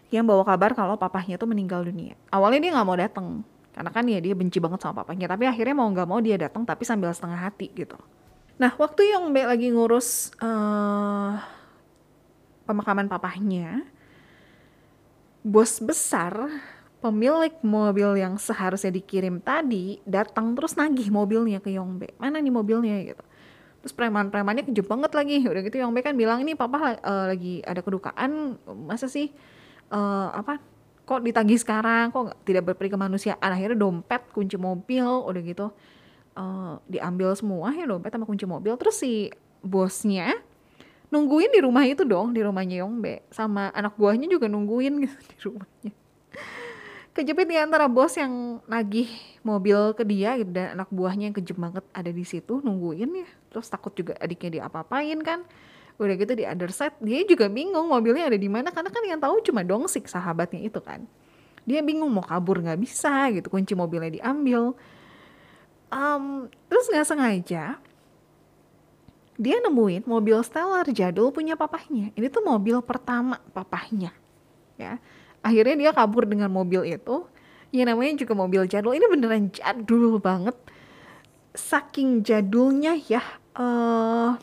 yang 0.08 0.24
bawa 0.24 0.42
kabar 0.48 0.72
kalau 0.72 0.96
papahnya 0.96 1.36
tuh 1.36 1.46
meninggal 1.46 1.84
dunia. 1.84 2.16
Awalnya 2.32 2.60
dia 2.64 2.70
nggak 2.72 2.88
mau 2.88 2.96
datang 2.96 3.28
karena 3.74 3.90
kan 3.90 4.04
ya 4.06 4.22
dia 4.22 4.34
benci 4.38 4.62
banget 4.62 4.86
sama 4.86 5.02
papahnya 5.02 5.26
tapi 5.26 5.50
akhirnya 5.50 5.74
mau 5.74 5.90
nggak 5.90 6.06
mau 6.06 6.22
dia 6.22 6.38
datang 6.38 6.62
tapi 6.62 6.86
sambil 6.86 7.10
setengah 7.10 7.42
hati 7.42 7.74
gitu 7.74 7.98
Nah, 8.54 8.70
waktu 8.78 9.10
Yongbe 9.10 9.42
lagi 9.42 9.74
ngurus 9.74 10.30
uh, 10.38 11.34
pemakaman 12.70 13.10
papahnya, 13.10 13.82
bos 15.42 15.82
besar 15.82 16.38
pemilik 17.02 17.52
mobil 17.60 18.22
yang 18.22 18.38
seharusnya 18.40 18.94
dikirim 18.94 19.42
tadi 19.42 20.00
datang 20.08 20.56
terus 20.56 20.78
nagih 20.78 21.10
mobilnya 21.10 21.58
ke 21.58 21.74
Yongbe. 21.74 22.14
Mana 22.16 22.38
nih 22.38 22.54
mobilnya 22.54 22.96
gitu. 23.02 23.24
Terus 23.84 23.92
preman-premannya 23.92 24.64
kejep 24.64 24.86
banget 24.88 25.12
lagi. 25.12 25.42
Udah 25.44 25.60
gitu 25.60 25.76
Yongbe 25.82 26.00
kan 26.00 26.14
bilang 26.16 26.40
ini 26.40 26.56
papa 26.56 26.96
uh, 27.02 27.26
lagi 27.34 27.60
ada 27.66 27.82
kedukaan. 27.82 28.56
Masa 28.88 29.10
sih 29.10 29.34
uh, 29.92 30.30
apa 30.30 30.62
kok 31.04 31.20
ditagih 31.20 31.60
sekarang 31.60 32.08
kok 32.08 32.32
tidak 32.48 32.72
berperi 32.72 32.88
kemanusiaan 32.88 33.52
akhirnya 33.52 33.76
dompet 33.76 34.24
kunci 34.32 34.56
mobil 34.56 35.04
udah 35.04 35.42
gitu 35.44 35.68
uh, 36.36 36.78
diambil 36.86 37.34
semua 37.34 37.72
ya 37.74 37.86
dompet 37.86 38.12
sama 38.14 38.26
kunci 38.28 38.46
mobil. 38.46 38.74
Terus 38.78 38.96
si 39.00 39.30
bosnya 39.64 40.34
nungguin 41.08 41.54
di 41.54 41.60
rumah 41.62 41.86
itu 41.86 42.02
dong 42.02 42.34
di 42.34 42.42
rumahnya 42.42 42.82
Yongbe 42.82 43.22
sama 43.30 43.70
anak 43.70 43.94
buahnya 43.94 44.26
juga 44.26 44.50
nungguin 44.50 45.06
gitu 45.06 45.18
di 45.30 45.36
rumahnya. 45.46 45.92
Kejepit 47.14 47.46
di 47.46 47.54
antara 47.54 47.86
bos 47.86 48.10
yang 48.18 48.58
nagih 48.66 49.06
mobil 49.46 49.94
ke 49.94 50.02
dia 50.02 50.34
gitu, 50.34 50.50
dan 50.50 50.74
anak 50.74 50.90
buahnya 50.90 51.30
yang 51.30 51.36
kejep 51.38 51.54
banget 51.54 51.86
ada 51.94 52.10
di 52.10 52.26
situ 52.26 52.58
nungguin 52.58 53.22
ya. 53.22 53.28
Terus 53.54 53.70
takut 53.70 53.94
juga 53.94 54.18
adiknya 54.18 54.58
diapa-apain 54.58 55.22
kan. 55.22 55.46
Udah 55.94 56.18
gitu 56.18 56.34
di 56.34 56.42
other 56.42 56.74
side 56.74 56.98
dia 56.98 57.22
juga 57.22 57.46
bingung 57.46 57.86
mobilnya 57.86 58.26
ada 58.26 58.34
di 58.34 58.50
mana. 58.50 58.74
Karena 58.74 58.90
kan 58.90 58.98
yang 59.06 59.22
tahu 59.22 59.46
cuma 59.46 59.62
dongsik 59.62 60.10
sahabatnya 60.10 60.66
itu 60.66 60.82
kan. 60.82 61.06
Dia 61.62 61.86
bingung 61.86 62.10
mau 62.10 62.26
kabur 62.26 62.58
nggak 62.58 62.82
bisa 62.82 63.30
gitu 63.30 63.46
kunci 63.46 63.78
mobilnya 63.78 64.10
diambil 64.10 64.74
um, 65.94 66.50
terus 66.66 66.90
nggak 66.90 67.06
sengaja 67.06 67.78
dia 69.34 69.58
nemuin 69.58 70.06
mobil 70.06 70.38
Stellar 70.46 70.86
jadul 70.94 71.34
punya 71.34 71.58
papahnya. 71.58 72.14
Ini 72.14 72.26
tuh 72.30 72.46
mobil 72.46 72.78
pertama 72.86 73.42
papahnya 73.50 74.14
ya. 74.78 75.02
Akhirnya 75.42 75.74
dia 75.76 75.90
kabur 75.90 76.24
dengan 76.24 76.48
mobil 76.48 76.86
itu. 76.86 77.26
Ya 77.74 77.82
namanya 77.82 78.14
juga 78.14 78.38
mobil 78.38 78.62
jadul. 78.70 78.94
Ini 78.94 79.06
beneran 79.10 79.50
jadul 79.50 80.22
banget. 80.22 80.54
Saking 81.54 82.22
jadulnya 82.22 82.94
ya 82.94 83.22
uh, 83.58 84.38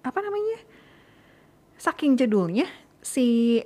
apa 0.00 0.18
namanya? 0.24 0.64
Saking 1.76 2.16
jadulnya 2.16 2.64
si 3.04 3.60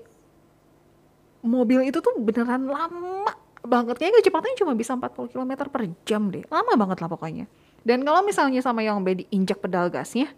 mobil 1.47 1.87
itu 1.87 2.03
tuh 2.03 2.19
beneran 2.19 2.67
lama 2.67 3.31
banget 3.65 3.99
kayaknya 3.99 4.23
kecepatannya 4.23 4.57
cuma 4.59 4.73
bisa 4.79 4.95
40 4.95 5.33
km 5.35 5.53
per 5.71 5.83
jam 6.07 6.31
deh. 6.31 6.45
Lama 6.49 6.73
banget 6.79 6.99
lah 7.03 7.11
pokoknya. 7.11 7.47
Dan 7.83 8.03
kalau 8.03 8.21
misalnya 8.23 8.61
sama 8.61 8.83
yang 8.85 9.01
bedi 9.03 9.25
injak 9.31 9.63
pedal 9.63 9.89
gasnya 9.89 10.29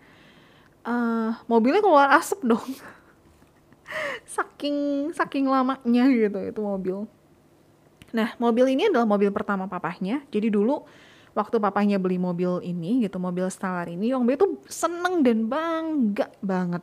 uh, 0.85 1.37
mobilnya 1.51 1.83
keluar 1.85 2.09
asap 2.17 2.41
dong. 2.45 2.69
Saking 4.39 5.11
saking 5.11 5.51
lamanya 5.51 6.05
gitu 6.07 6.39
itu 6.47 6.61
mobil. 6.63 7.11
Nah 8.15 8.39
mobil 8.39 8.79
ini 8.79 8.87
adalah 8.87 9.07
mobil 9.09 9.35
pertama 9.35 9.67
papahnya. 9.67 10.23
Jadi 10.31 10.47
dulu 10.47 10.87
waktu 11.35 11.57
papahnya 11.59 11.99
beli 11.99 12.19
mobil 12.19 12.63
ini 12.63 13.07
gitu 13.07 13.19
mobil 13.23 13.47
Stellar 13.51 13.87
ini 13.87 14.11
Yongbe 14.11 14.35
tuh 14.35 14.59
seneng 14.67 15.23
dan 15.23 15.47
bangga 15.47 16.27
banget 16.43 16.83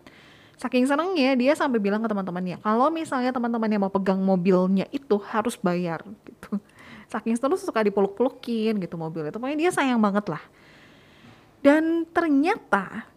saking 0.57 0.89
senengnya 0.89 1.37
dia 1.37 1.53
sampai 1.53 1.77
bilang 1.77 2.01
ke 2.01 2.09
teman-temannya 2.09 2.57
kalau 2.65 2.89
misalnya 2.89 3.29
teman-teman 3.29 3.69
yang 3.69 3.81
mau 3.85 3.93
pegang 3.93 4.17
mobilnya 4.17 4.89
itu 4.89 5.21
harus 5.29 5.53
bayar 5.57 6.01
gitu. 6.25 6.57
Saking 7.07 7.39
terus 7.39 7.63
suka 7.63 7.79
dipeluk-pelukin 7.87 8.83
gitu 8.83 8.99
mobil 8.99 9.29
itu 9.29 9.37
pokoknya 9.39 9.69
dia 9.69 9.71
sayang 9.71 10.01
banget 10.01 10.27
lah. 10.27 10.43
Dan 11.63 12.03
ternyata 12.09 13.07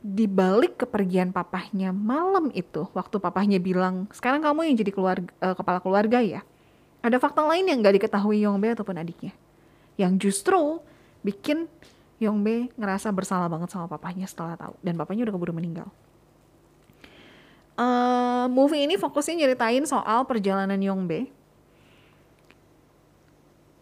di 0.00 0.24
balik 0.30 0.86
kepergian 0.86 1.34
papahnya 1.34 1.90
malam 1.90 2.48
itu 2.54 2.86
waktu 2.94 3.18
papahnya 3.18 3.58
bilang 3.58 4.06
sekarang 4.14 4.40
kamu 4.40 4.70
yang 4.70 4.76
jadi 4.78 4.92
keluarga, 4.94 5.30
uh, 5.42 5.52
kepala 5.58 5.82
keluarga 5.82 6.22
ya? 6.22 6.40
Ada 7.04 7.20
fakta 7.20 7.44
lain 7.44 7.68
yang 7.68 7.84
gak 7.84 8.02
diketahui 8.02 8.40
Yongbe 8.42 8.72
ataupun 8.72 8.96
adiknya 8.98 9.34
yang 10.00 10.16
justru 10.20 10.80
bikin 11.24 11.66
Yongbe 12.16 12.72
ngerasa 12.80 13.12
bersalah 13.12 13.48
banget 13.52 13.68
sama 13.68 13.84
papahnya 13.92 14.24
setelah 14.24 14.56
tahu 14.56 14.74
dan 14.80 14.96
papahnya 14.96 15.28
udah 15.28 15.34
keburu 15.36 15.52
meninggal. 15.52 15.88
Uh, 17.76 18.48
movie 18.48 18.88
ini 18.88 18.96
fokusnya 18.96 19.44
nyeritain 19.44 19.84
soal 19.84 20.24
perjalanan 20.24 20.80
Yongbe 20.80 21.28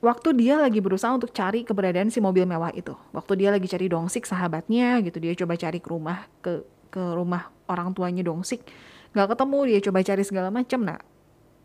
waktu 0.03 0.35
dia 0.35 0.59
lagi 0.59 0.83
berusaha 0.83 1.15
untuk 1.15 1.31
cari 1.31 1.63
keberadaan 1.63 2.11
si 2.11 2.19
mobil 2.19 2.43
mewah 2.43 2.75
itu. 2.75 2.93
Waktu 3.15 3.39
dia 3.41 3.49
lagi 3.55 3.71
cari 3.71 3.87
Dongsik 3.87 4.27
sahabatnya 4.27 4.99
gitu, 5.01 5.17
dia 5.23 5.33
coba 5.39 5.55
cari 5.55 5.79
ke 5.79 5.89
rumah 5.89 6.27
ke 6.43 6.61
ke 6.91 7.03
rumah 7.15 7.55
orang 7.71 7.95
tuanya 7.95 8.27
Dongsik. 8.27 8.67
Gak 9.15 9.31
ketemu, 9.31 9.59
dia 9.71 9.79
coba 9.79 9.99
cari 10.03 10.23
segala 10.27 10.49
macam. 10.51 10.83
Nah, 10.83 10.99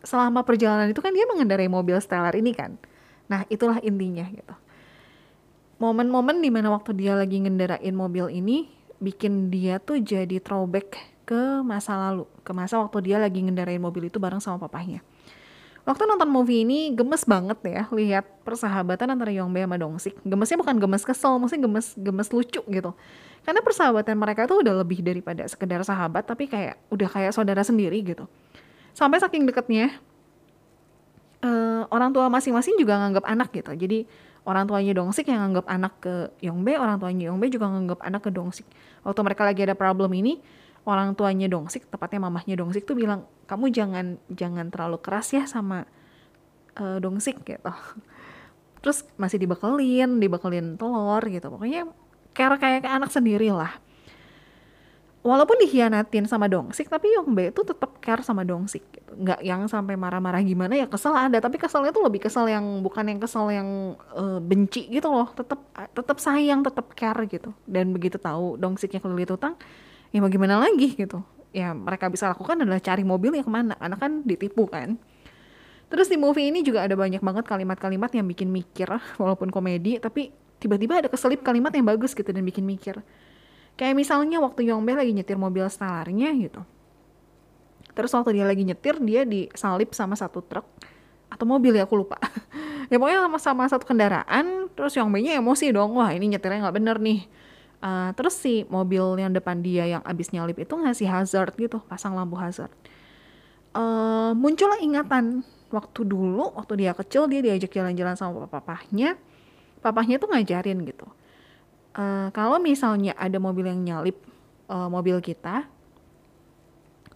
selama 0.05 0.45
perjalanan 0.45 0.88
itu 0.93 1.01
kan 1.01 1.12
dia 1.12 1.25
mengendarai 1.25 1.65
mobil 1.65 1.97
Stellar 1.97 2.38
ini 2.38 2.53
kan. 2.53 2.77
Nah, 3.25 3.43
itulah 3.49 3.82
intinya 3.82 4.23
gitu 4.29 4.53
momen-momen 5.79 6.43
di 6.43 6.51
mana 6.51 6.75
waktu 6.75 6.91
dia 6.93 7.15
lagi 7.15 7.39
ngendarain 7.39 7.95
mobil 7.95 8.27
ini 8.27 8.67
bikin 8.99 9.47
dia 9.47 9.79
tuh 9.79 10.03
jadi 10.03 10.43
throwback 10.43 10.99
ke 11.23 11.63
masa 11.63 11.95
lalu, 11.95 12.27
ke 12.43 12.51
masa 12.51 12.83
waktu 12.83 13.09
dia 13.09 13.17
lagi 13.17 13.39
ngendarain 13.39 13.79
mobil 13.79 14.11
itu 14.11 14.19
bareng 14.19 14.43
sama 14.43 14.59
papahnya. 14.59 14.99
Waktu 15.87 16.05
nonton 16.05 16.29
movie 16.29 16.67
ini 16.67 16.91
gemes 16.93 17.23
banget 17.23 17.57
ya 17.65 17.83
lihat 17.89 18.45
persahabatan 18.45 19.15
antara 19.15 19.31
Yongbae 19.31 19.65
sama 19.65 19.77
Dongsik. 19.79 20.13
Gemesnya 20.21 20.57
bukan 20.59 20.75
gemes 20.77 21.01
kesel, 21.07 21.39
maksudnya 21.39 21.65
gemes 21.65 21.95
gemes 21.97 22.29
lucu 22.29 22.61
gitu. 22.61 22.91
Karena 23.41 23.63
persahabatan 23.63 24.13
mereka 24.19 24.45
tuh 24.45 24.61
udah 24.61 24.83
lebih 24.83 24.99
daripada 24.99 25.47
sekedar 25.47 25.81
sahabat, 25.87 26.27
tapi 26.27 26.45
kayak 26.51 26.77
udah 26.91 27.09
kayak 27.09 27.31
saudara 27.31 27.63
sendiri 27.63 28.03
gitu. 28.03 28.27
Sampai 28.93 29.23
saking 29.23 29.47
deketnya, 29.47 29.97
uh, 31.41 31.87
orang 31.89 32.11
tua 32.11 32.27
masing-masing 32.27 32.75
juga 32.77 32.99
nganggap 32.99 33.25
anak 33.25 33.49
gitu. 33.55 33.71
Jadi 33.73 34.05
orang 34.47 34.67
tuanya 34.67 34.93
Dongsik 34.95 35.28
yang 35.28 35.43
nganggap 35.47 35.65
anak 35.67 35.93
ke 35.99 36.15
Yongbe, 36.43 36.80
orang 36.80 36.99
tuanya 36.99 37.32
Yongbe 37.32 37.52
juga 37.52 37.67
nganggap 37.67 37.99
anak 38.04 38.21
ke 38.28 38.32
Dongsik. 38.32 38.67
Waktu 39.04 39.21
mereka 39.23 39.41
lagi 39.43 39.62
ada 39.63 39.75
problem 39.75 40.12
ini, 40.15 40.39
orang 40.88 41.15
tuanya 41.15 41.47
Dongsik, 41.52 41.91
tepatnya 41.91 42.23
mamahnya 42.28 42.56
Dongsik 42.60 42.88
tuh 42.88 42.95
bilang, 42.95 43.28
kamu 43.49 43.71
jangan 43.73 44.06
jangan 44.32 44.71
terlalu 44.71 44.97
keras 45.04 45.36
ya 45.36 45.43
sama 45.49 45.84
uh, 46.80 46.97
Dongsik 47.02 47.43
gitu. 47.43 47.73
Terus 48.80 49.04
masih 49.19 49.43
dibekelin, 49.43 50.23
dibekelin 50.23 50.80
telur 50.80 51.23
gitu. 51.28 51.47
Pokoknya 51.52 51.89
kayak 52.32 52.63
kayak 52.63 52.88
anak 52.88 53.12
sendiri 53.12 53.52
lah 53.52 53.75
walaupun 55.19 55.60
dikhianatin 55.60 56.25
sama 56.32 56.47
Dongsik 56.47 56.88
tapi 56.88 57.12
Yongbe 57.12 57.51
itu 57.51 57.62
tetap 57.67 57.99
care 57.99 58.23
sama 58.23 58.47
Dongsik 58.47 58.84
gitu. 58.88 59.12
nggak 59.19 59.43
yang 59.43 59.67
sampai 59.67 59.99
marah-marah 59.99 60.39
gimana 60.39 60.79
ya 60.79 60.88
kesel 60.88 61.12
ada. 61.12 61.38
Tapi 61.43 61.60
keselnya 61.60 61.91
tuh 61.91 62.08
lebih 62.08 62.23
kesel 62.23 62.47
yang 62.47 62.79
bukan 62.79 63.03
yang 63.03 63.19
kesel 63.19 63.51
yang 63.51 63.99
uh, 64.15 64.39
benci 64.39 64.88
gitu 64.88 65.12
loh. 65.12 65.27
Tetap 65.36 65.60
tetap 65.91 66.17
sayang 66.23 66.63
tetap 66.63 66.95
care 66.95 67.19
gitu. 67.27 67.51
Dan 67.67 67.91
begitu 67.91 68.15
tahu 68.15 68.55
Dongsiknya 68.55 69.03
kelilit 69.03 69.32
utang 69.32 69.60
ya 70.15 70.23
mau 70.23 70.32
gimana 70.32 70.60
lagi 70.63 70.95
gitu. 70.95 71.19
Ya 71.51 71.75
mereka 71.75 72.08
bisa 72.08 72.32
lakukan 72.32 72.63
adalah 72.63 72.79
cari 72.79 73.03
mobil 73.03 73.36
yang 73.36 73.45
ke 73.45 73.51
mana. 73.51 73.75
Karena 73.75 73.97
kan 73.99 74.23
ditipu 74.23 74.71
kan. 74.71 74.95
Terus 75.89 76.05
di 76.05 76.21
movie 76.21 76.53
ini 76.53 76.62
juga 76.62 76.86
ada 76.86 76.93
banyak 76.93 77.19
banget 77.19 77.49
kalimat-kalimat 77.49 78.13
yang 78.13 78.29
bikin 78.29 78.53
mikir 78.53 78.88
walaupun 79.17 79.49
komedi 79.49 79.97
tapi 79.97 80.29
tiba-tiba 80.62 81.01
ada 81.01 81.10
keselip 81.10 81.41
kalimat 81.41 81.73
yang 81.73 81.88
bagus 81.88 82.13
gitu 82.13 82.29
dan 82.29 82.45
bikin 82.45 82.62
mikir 82.62 83.01
Kayak 83.79 83.95
misalnya 83.95 84.43
waktu 84.43 84.67
Yongbe 84.67 84.91
lagi 84.91 85.15
nyetir 85.15 85.39
mobil 85.39 85.63
Stellarnya 85.71 86.35
gitu. 86.35 86.59
Terus 87.95 88.11
waktu 88.11 88.35
dia 88.35 88.43
lagi 88.43 88.67
nyetir, 88.67 88.99
dia 88.99 89.23
disalip 89.23 89.95
sama 89.95 90.19
satu 90.19 90.43
truk 90.43 90.67
atau 91.31 91.45
mobil 91.47 91.71
ya 91.79 91.87
aku 91.87 92.03
lupa. 92.03 92.19
ya 92.91 92.99
pokoknya 92.99 93.23
sama, 93.23 93.39
sama 93.39 93.63
satu 93.71 93.87
kendaraan, 93.87 94.67
terus 94.75 94.99
Yongbe-nya 94.99 95.39
emosi 95.39 95.71
dong, 95.71 95.95
wah 95.95 96.11
ini 96.11 96.27
nyetirnya 96.35 96.67
nggak 96.67 96.75
bener 96.75 96.99
nih. 96.99 97.23
Uh, 97.79 98.11
terus 98.19 98.35
si 98.35 98.67
mobil 98.67 99.15
yang 99.15 99.31
depan 99.31 99.63
dia 99.63 99.87
yang 99.87 100.03
abis 100.03 100.35
nyalip 100.35 100.59
itu 100.59 100.75
ngasih 100.75 101.07
hazard 101.07 101.55
gitu, 101.55 101.79
pasang 101.87 102.19
lampu 102.19 102.35
hazard. 102.35 102.75
Uh, 103.71 104.35
muncullah 104.35 104.83
ingatan 104.83 105.47
waktu 105.71 106.03
dulu, 106.03 106.51
waktu 106.59 106.83
dia 106.83 106.91
kecil 106.91 107.31
dia 107.31 107.39
diajak 107.39 107.71
jalan-jalan 107.71 108.19
sama 108.19 108.43
papahnya, 108.51 109.15
papahnya 109.79 110.19
tuh 110.19 110.35
ngajarin 110.35 110.83
gitu 110.83 111.07
uh, 111.95 112.30
kalau 112.36 112.62
misalnya 112.62 113.15
ada 113.17 113.38
mobil 113.41 113.65
yang 113.65 113.82
nyalip 113.82 114.17
uh, 114.69 114.89
mobil 114.91 115.17
kita 115.23 115.65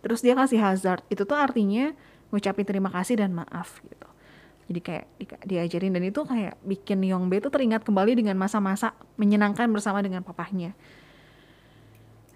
terus 0.04 0.20
dia 0.20 0.36
kasih 0.36 0.60
hazard 0.60 1.04
itu 1.08 1.24
tuh 1.24 1.38
artinya 1.38 1.96
ngucapin 2.34 2.66
terima 2.66 2.90
kasih 2.90 3.22
dan 3.22 3.32
maaf 3.32 3.78
gitu. 3.86 4.10
Jadi 4.68 4.80
kayak 4.80 5.06
di, 5.22 5.26
diajarin 5.54 5.94
dan 5.94 6.04
itu 6.08 6.26
kayak 6.26 6.58
bikin 6.66 7.06
Yongbe 7.06 7.38
itu 7.38 7.54
teringat 7.54 7.86
kembali 7.86 8.18
dengan 8.18 8.34
masa-masa 8.40 8.98
menyenangkan 9.22 9.70
bersama 9.70 10.02
dengan 10.02 10.26
papahnya. 10.26 10.74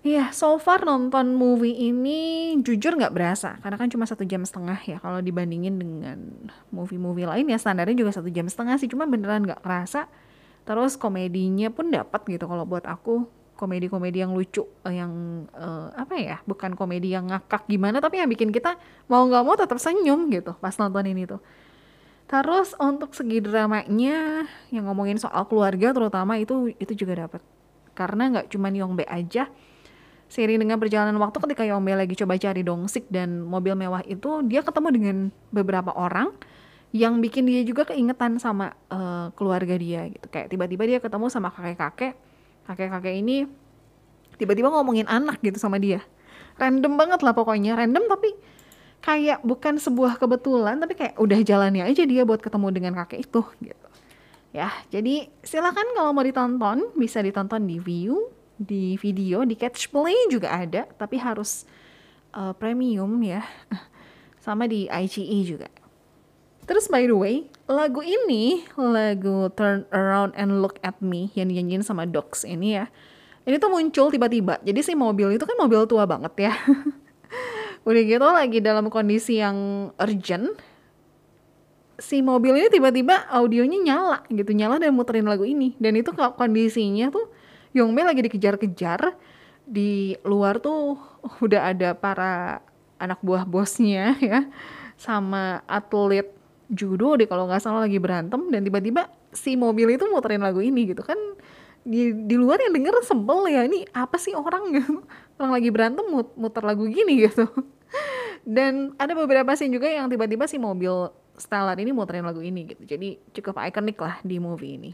Iya, 0.06 0.30
yeah, 0.30 0.30
so 0.32 0.56
far 0.62 0.88
nonton 0.88 1.36
movie 1.36 1.74
ini 1.74 2.54
jujur 2.64 2.96
nggak 2.96 3.12
berasa 3.12 3.60
karena 3.60 3.76
kan 3.76 3.90
cuma 3.92 4.06
satu 4.08 4.24
jam 4.24 4.46
setengah 4.46 4.80
ya 4.88 4.98
kalau 5.04 5.20
dibandingin 5.20 5.76
dengan 5.76 6.48
movie-movie 6.72 7.28
lain 7.28 7.50
ya 7.50 7.60
standarnya 7.60 7.98
juga 7.98 8.16
satu 8.16 8.32
jam 8.32 8.48
setengah 8.48 8.80
sih 8.80 8.88
cuma 8.88 9.04
beneran 9.04 9.44
nggak 9.44 9.60
kerasa 9.60 10.08
terus 10.68 11.00
komedinya 11.00 11.72
pun 11.72 11.88
dapat 11.88 12.22
gitu 12.28 12.46
kalau 12.46 12.68
buat 12.68 12.84
aku. 12.84 13.24
Komedi-komedi 13.58 14.22
yang 14.22 14.38
lucu 14.38 14.62
uh, 14.62 14.94
yang 14.94 15.10
uh, 15.58 15.90
apa 15.98 16.14
ya 16.14 16.38
bukan 16.46 16.78
komedi 16.78 17.18
yang 17.18 17.26
ngakak 17.26 17.66
gimana 17.66 17.98
tapi 17.98 18.22
yang 18.22 18.30
bikin 18.30 18.54
kita 18.54 18.78
mau 19.10 19.26
nggak 19.26 19.42
mau 19.42 19.58
tetap 19.58 19.82
senyum 19.82 20.30
gitu 20.30 20.54
pas 20.62 20.78
nonton 20.78 21.02
ini 21.10 21.26
tuh 21.26 21.42
terus 22.30 22.78
untuk 22.78 23.18
segi 23.18 23.42
dramanya 23.42 24.46
yang 24.70 24.86
ngomongin 24.86 25.18
soal 25.18 25.50
keluarga 25.50 25.90
terutama 25.90 26.38
itu 26.38 26.70
itu 26.78 26.94
juga 26.94 27.26
dapat 27.26 27.42
karena 27.98 28.30
nggak 28.30 28.54
cuma 28.54 28.70
Yongbe 28.70 29.10
aja 29.10 29.50
seiring 30.30 30.62
dengan 30.62 30.78
perjalanan 30.78 31.18
waktu 31.18 31.42
ketika 31.50 31.64
Yongbe 31.66 31.96
lagi 31.96 32.14
coba 32.14 32.38
cari 32.38 32.62
dongsik 32.62 33.08
dan 33.10 33.42
mobil 33.42 33.74
mewah 33.74 34.06
itu 34.06 34.44
dia 34.46 34.62
ketemu 34.62 34.90
dengan 34.94 35.18
beberapa 35.50 35.96
orang 35.96 36.30
yang 36.96 37.20
bikin 37.20 37.44
dia 37.44 37.62
juga 37.68 37.84
keingetan 37.84 38.40
sama 38.40 38.72
uh, 38.88 39.28
keluarga 39.36 39.76
dia 39.76 40.08
gitu. 40.08 40.28
Kayak 40.32 40.48
tiba-tiba 40.54 40.84
dia 40.88 41.00
ketemu 41.04 41.28
sama 41.28 41.52
kakek-kakek. 41.52 42.16
Kakek-kakek 42.64 43.16
ini 43.20 43.48
tiba-tiba 44.40 44.72
ngomongin 44.72 45.08
anak 45.10 45.44
gitu 45.44 45.60
sama 45.60 45.82
dia. 45.82 46.00
Random 46.56 46.96
banget 46.96 47.20
lah 47.24 47.36
pokoknya. 47.36 47.76
Random 47.76 48.08
tapi 48.08 48.32
kayak 49.04 49.44
bukan 49.44 49.78
sebuah 49.78 50.18
kebetulan 50.18 50.80
tapi 50.80 50.98
kayak 50.98 51.16
udah 51.22 51.40
jalannya 51.44 51.86
aja 51.86 52.04
dia 52.08 52.24
buat 52.24 52.42
ketemu 52.42 52.68
dengan 52.72 52.94
kakek 53.04 53.28
itu 53.28 53.44
gitu. 53.62 53.88
Ya 54.56 54.72
jadi 54.88 55.28
silakan 55.44 55.92
kalau 55.92 56.16
mau 56.16 56.24
ditonton 56.24 56.96
bisa 56.96 57.20
ditonton 57.20 57.68
di 57.68 57.78
view 57.78 58.32
di 58.58 58.98
video 58.98 59.46
di 59.46 59.54
catch 59.54 59.94
play 59.94 60.18
juga 60.34 60.50
ada 60.50 60.90
tapi 60.98 61.20
harus 61.20 61.68
uh, 62.32 62.56
premium 62.56 63.12
ya. 63.22 63.44
Sama 64.48 64.64
di 64.64 64.88
IGE 64.88 65.44
juga 65.44 65.68
terus 66.68 66.92
by 66.92 67.08
the 67.08 67.16
way 67.16 67.48
lagu 67.68 68.00
ini, 68.00 68.64
lagu 68.80 69.52
Turn 69.54 69.84
Around 69.92 70.40
and 70.40 70.64
Look 70.64 70.80
at 70.82 71.04
Me 71.04 71.30
yang 71.36 71.52
dinyanyiin 71.52 71.84
sama 71.84 72.08
Dogs 72.08 72.48
ini 72.48 72.80
ya. 72.80 72.88
Ini 73.44 73.60
tuh 73.60 73.72
muncul 73.72 74.08
tiba-tiba. 74.12 74.60
Jadi 74.64 74.80
si 74.84 74.96
mobil 74.96 75.36
itu 75.36 75.44
kan 75.44 75.56
mobil 75.60 75.84
tua 75.88 76.08
banget 76.08 76.52
ya. 76.52 76.54
Udah 77.88 78.02
gitu 78.04 78.28
lagi 78.28 78.60
dalam 78.60 78.92
kondisi 78.92 79.40
yang 79.40 79.90
urgent. 80.00 80.56
Si 82.00 82.24
mobil 82.24 82.56
ini 82.60 82.68
tiba-tiba 82.72 83.28
audionya 83.32 83.80
nyala 83.84 84.20
gitu, 84.32 84.52
nyala 84.52 84.80
dan 84.80 84.96
muterin 84.96 85.28
lagu 85.28 85.48
ini. 85.48 85.76
Dan 85.80 85.96
itu 86.00 86.12
kondisinya 86.12 87.12
tuh 87.12 87.28
Yongme 87.76 88.04
lagi 88.04 88.24
dikejar-kejar. 88.24 89.16
Di 89.68 90.16
luar 90.24 90.64
tuh 90.64 90.96
udah 91.44 91.76
ada 91.76 91.92
para 91.96 92.64
anak 93.00 93.20
buah 93.20 93.44
bosnya 93.44 94.16
ya. 94.24 94.48
Sama 94.96 95.64
atlet 95.68 96.37
judo 96.68 97.16
deh 97.16 97.28
kalau 97.28 97.48
nggak 97.48 97.64
salah 97.64 97.88
lagi 97.88 98.00
berantem 98.00 98.40
dan 98.52 98.62
tiba-tiba 98.64 99.08
si 99.32 99.56
mobil 99.56 99.96
itu 99.96 100.04
muterin 100.12 100.44
lagu 100.44 100.60
ini 100.60 100.92
gitu 100.92 101.04
kan. 101.04 101.18
Di 101.88 102.12
di 102.12 102.36
luar 102.36 102.60
yang 102.60 102.76
denger 102.76 103.00
sempel 103.08 103.48
ya 103.48 103.64
ini 103.64 103.88
apa 103.96 104.20
sih 104.20 104.36
orang 104.36 104.70
gitu. 104.76 105.04
Orang 105.40 105.52
lagi 105.56 105.70
berantem 105.72 106.06
mut, 106.08 106.36
muter 106.36 106.64
lagu 106.64 106.84
gini 106.88 107.28
gitu. 107.28 107.48
Dan 108.48 108.96
ada 109.00 109.12
beberapa 109.16 109.56
scene 109.56 109.76
juga 109.76 109.88
yang 109.92 110.08
tiba-tiba 110.12 110.48
si 110.48 110.60
mobil 110.60 111.12
Stellar 111.38 111.78
ini 111.78 111.94
muterin 111.94 112.26
lagu 112.26 112.42
ini 112.42 112.66
gitu. 112.66 112.84
Jadi 112.84 113.22
cukup 113.36 113.62
ikonik 113.62 114.02
lah 114.02 114.18
di 114.26 114.42
movie 114.42 114.74
ini 114.76 114.92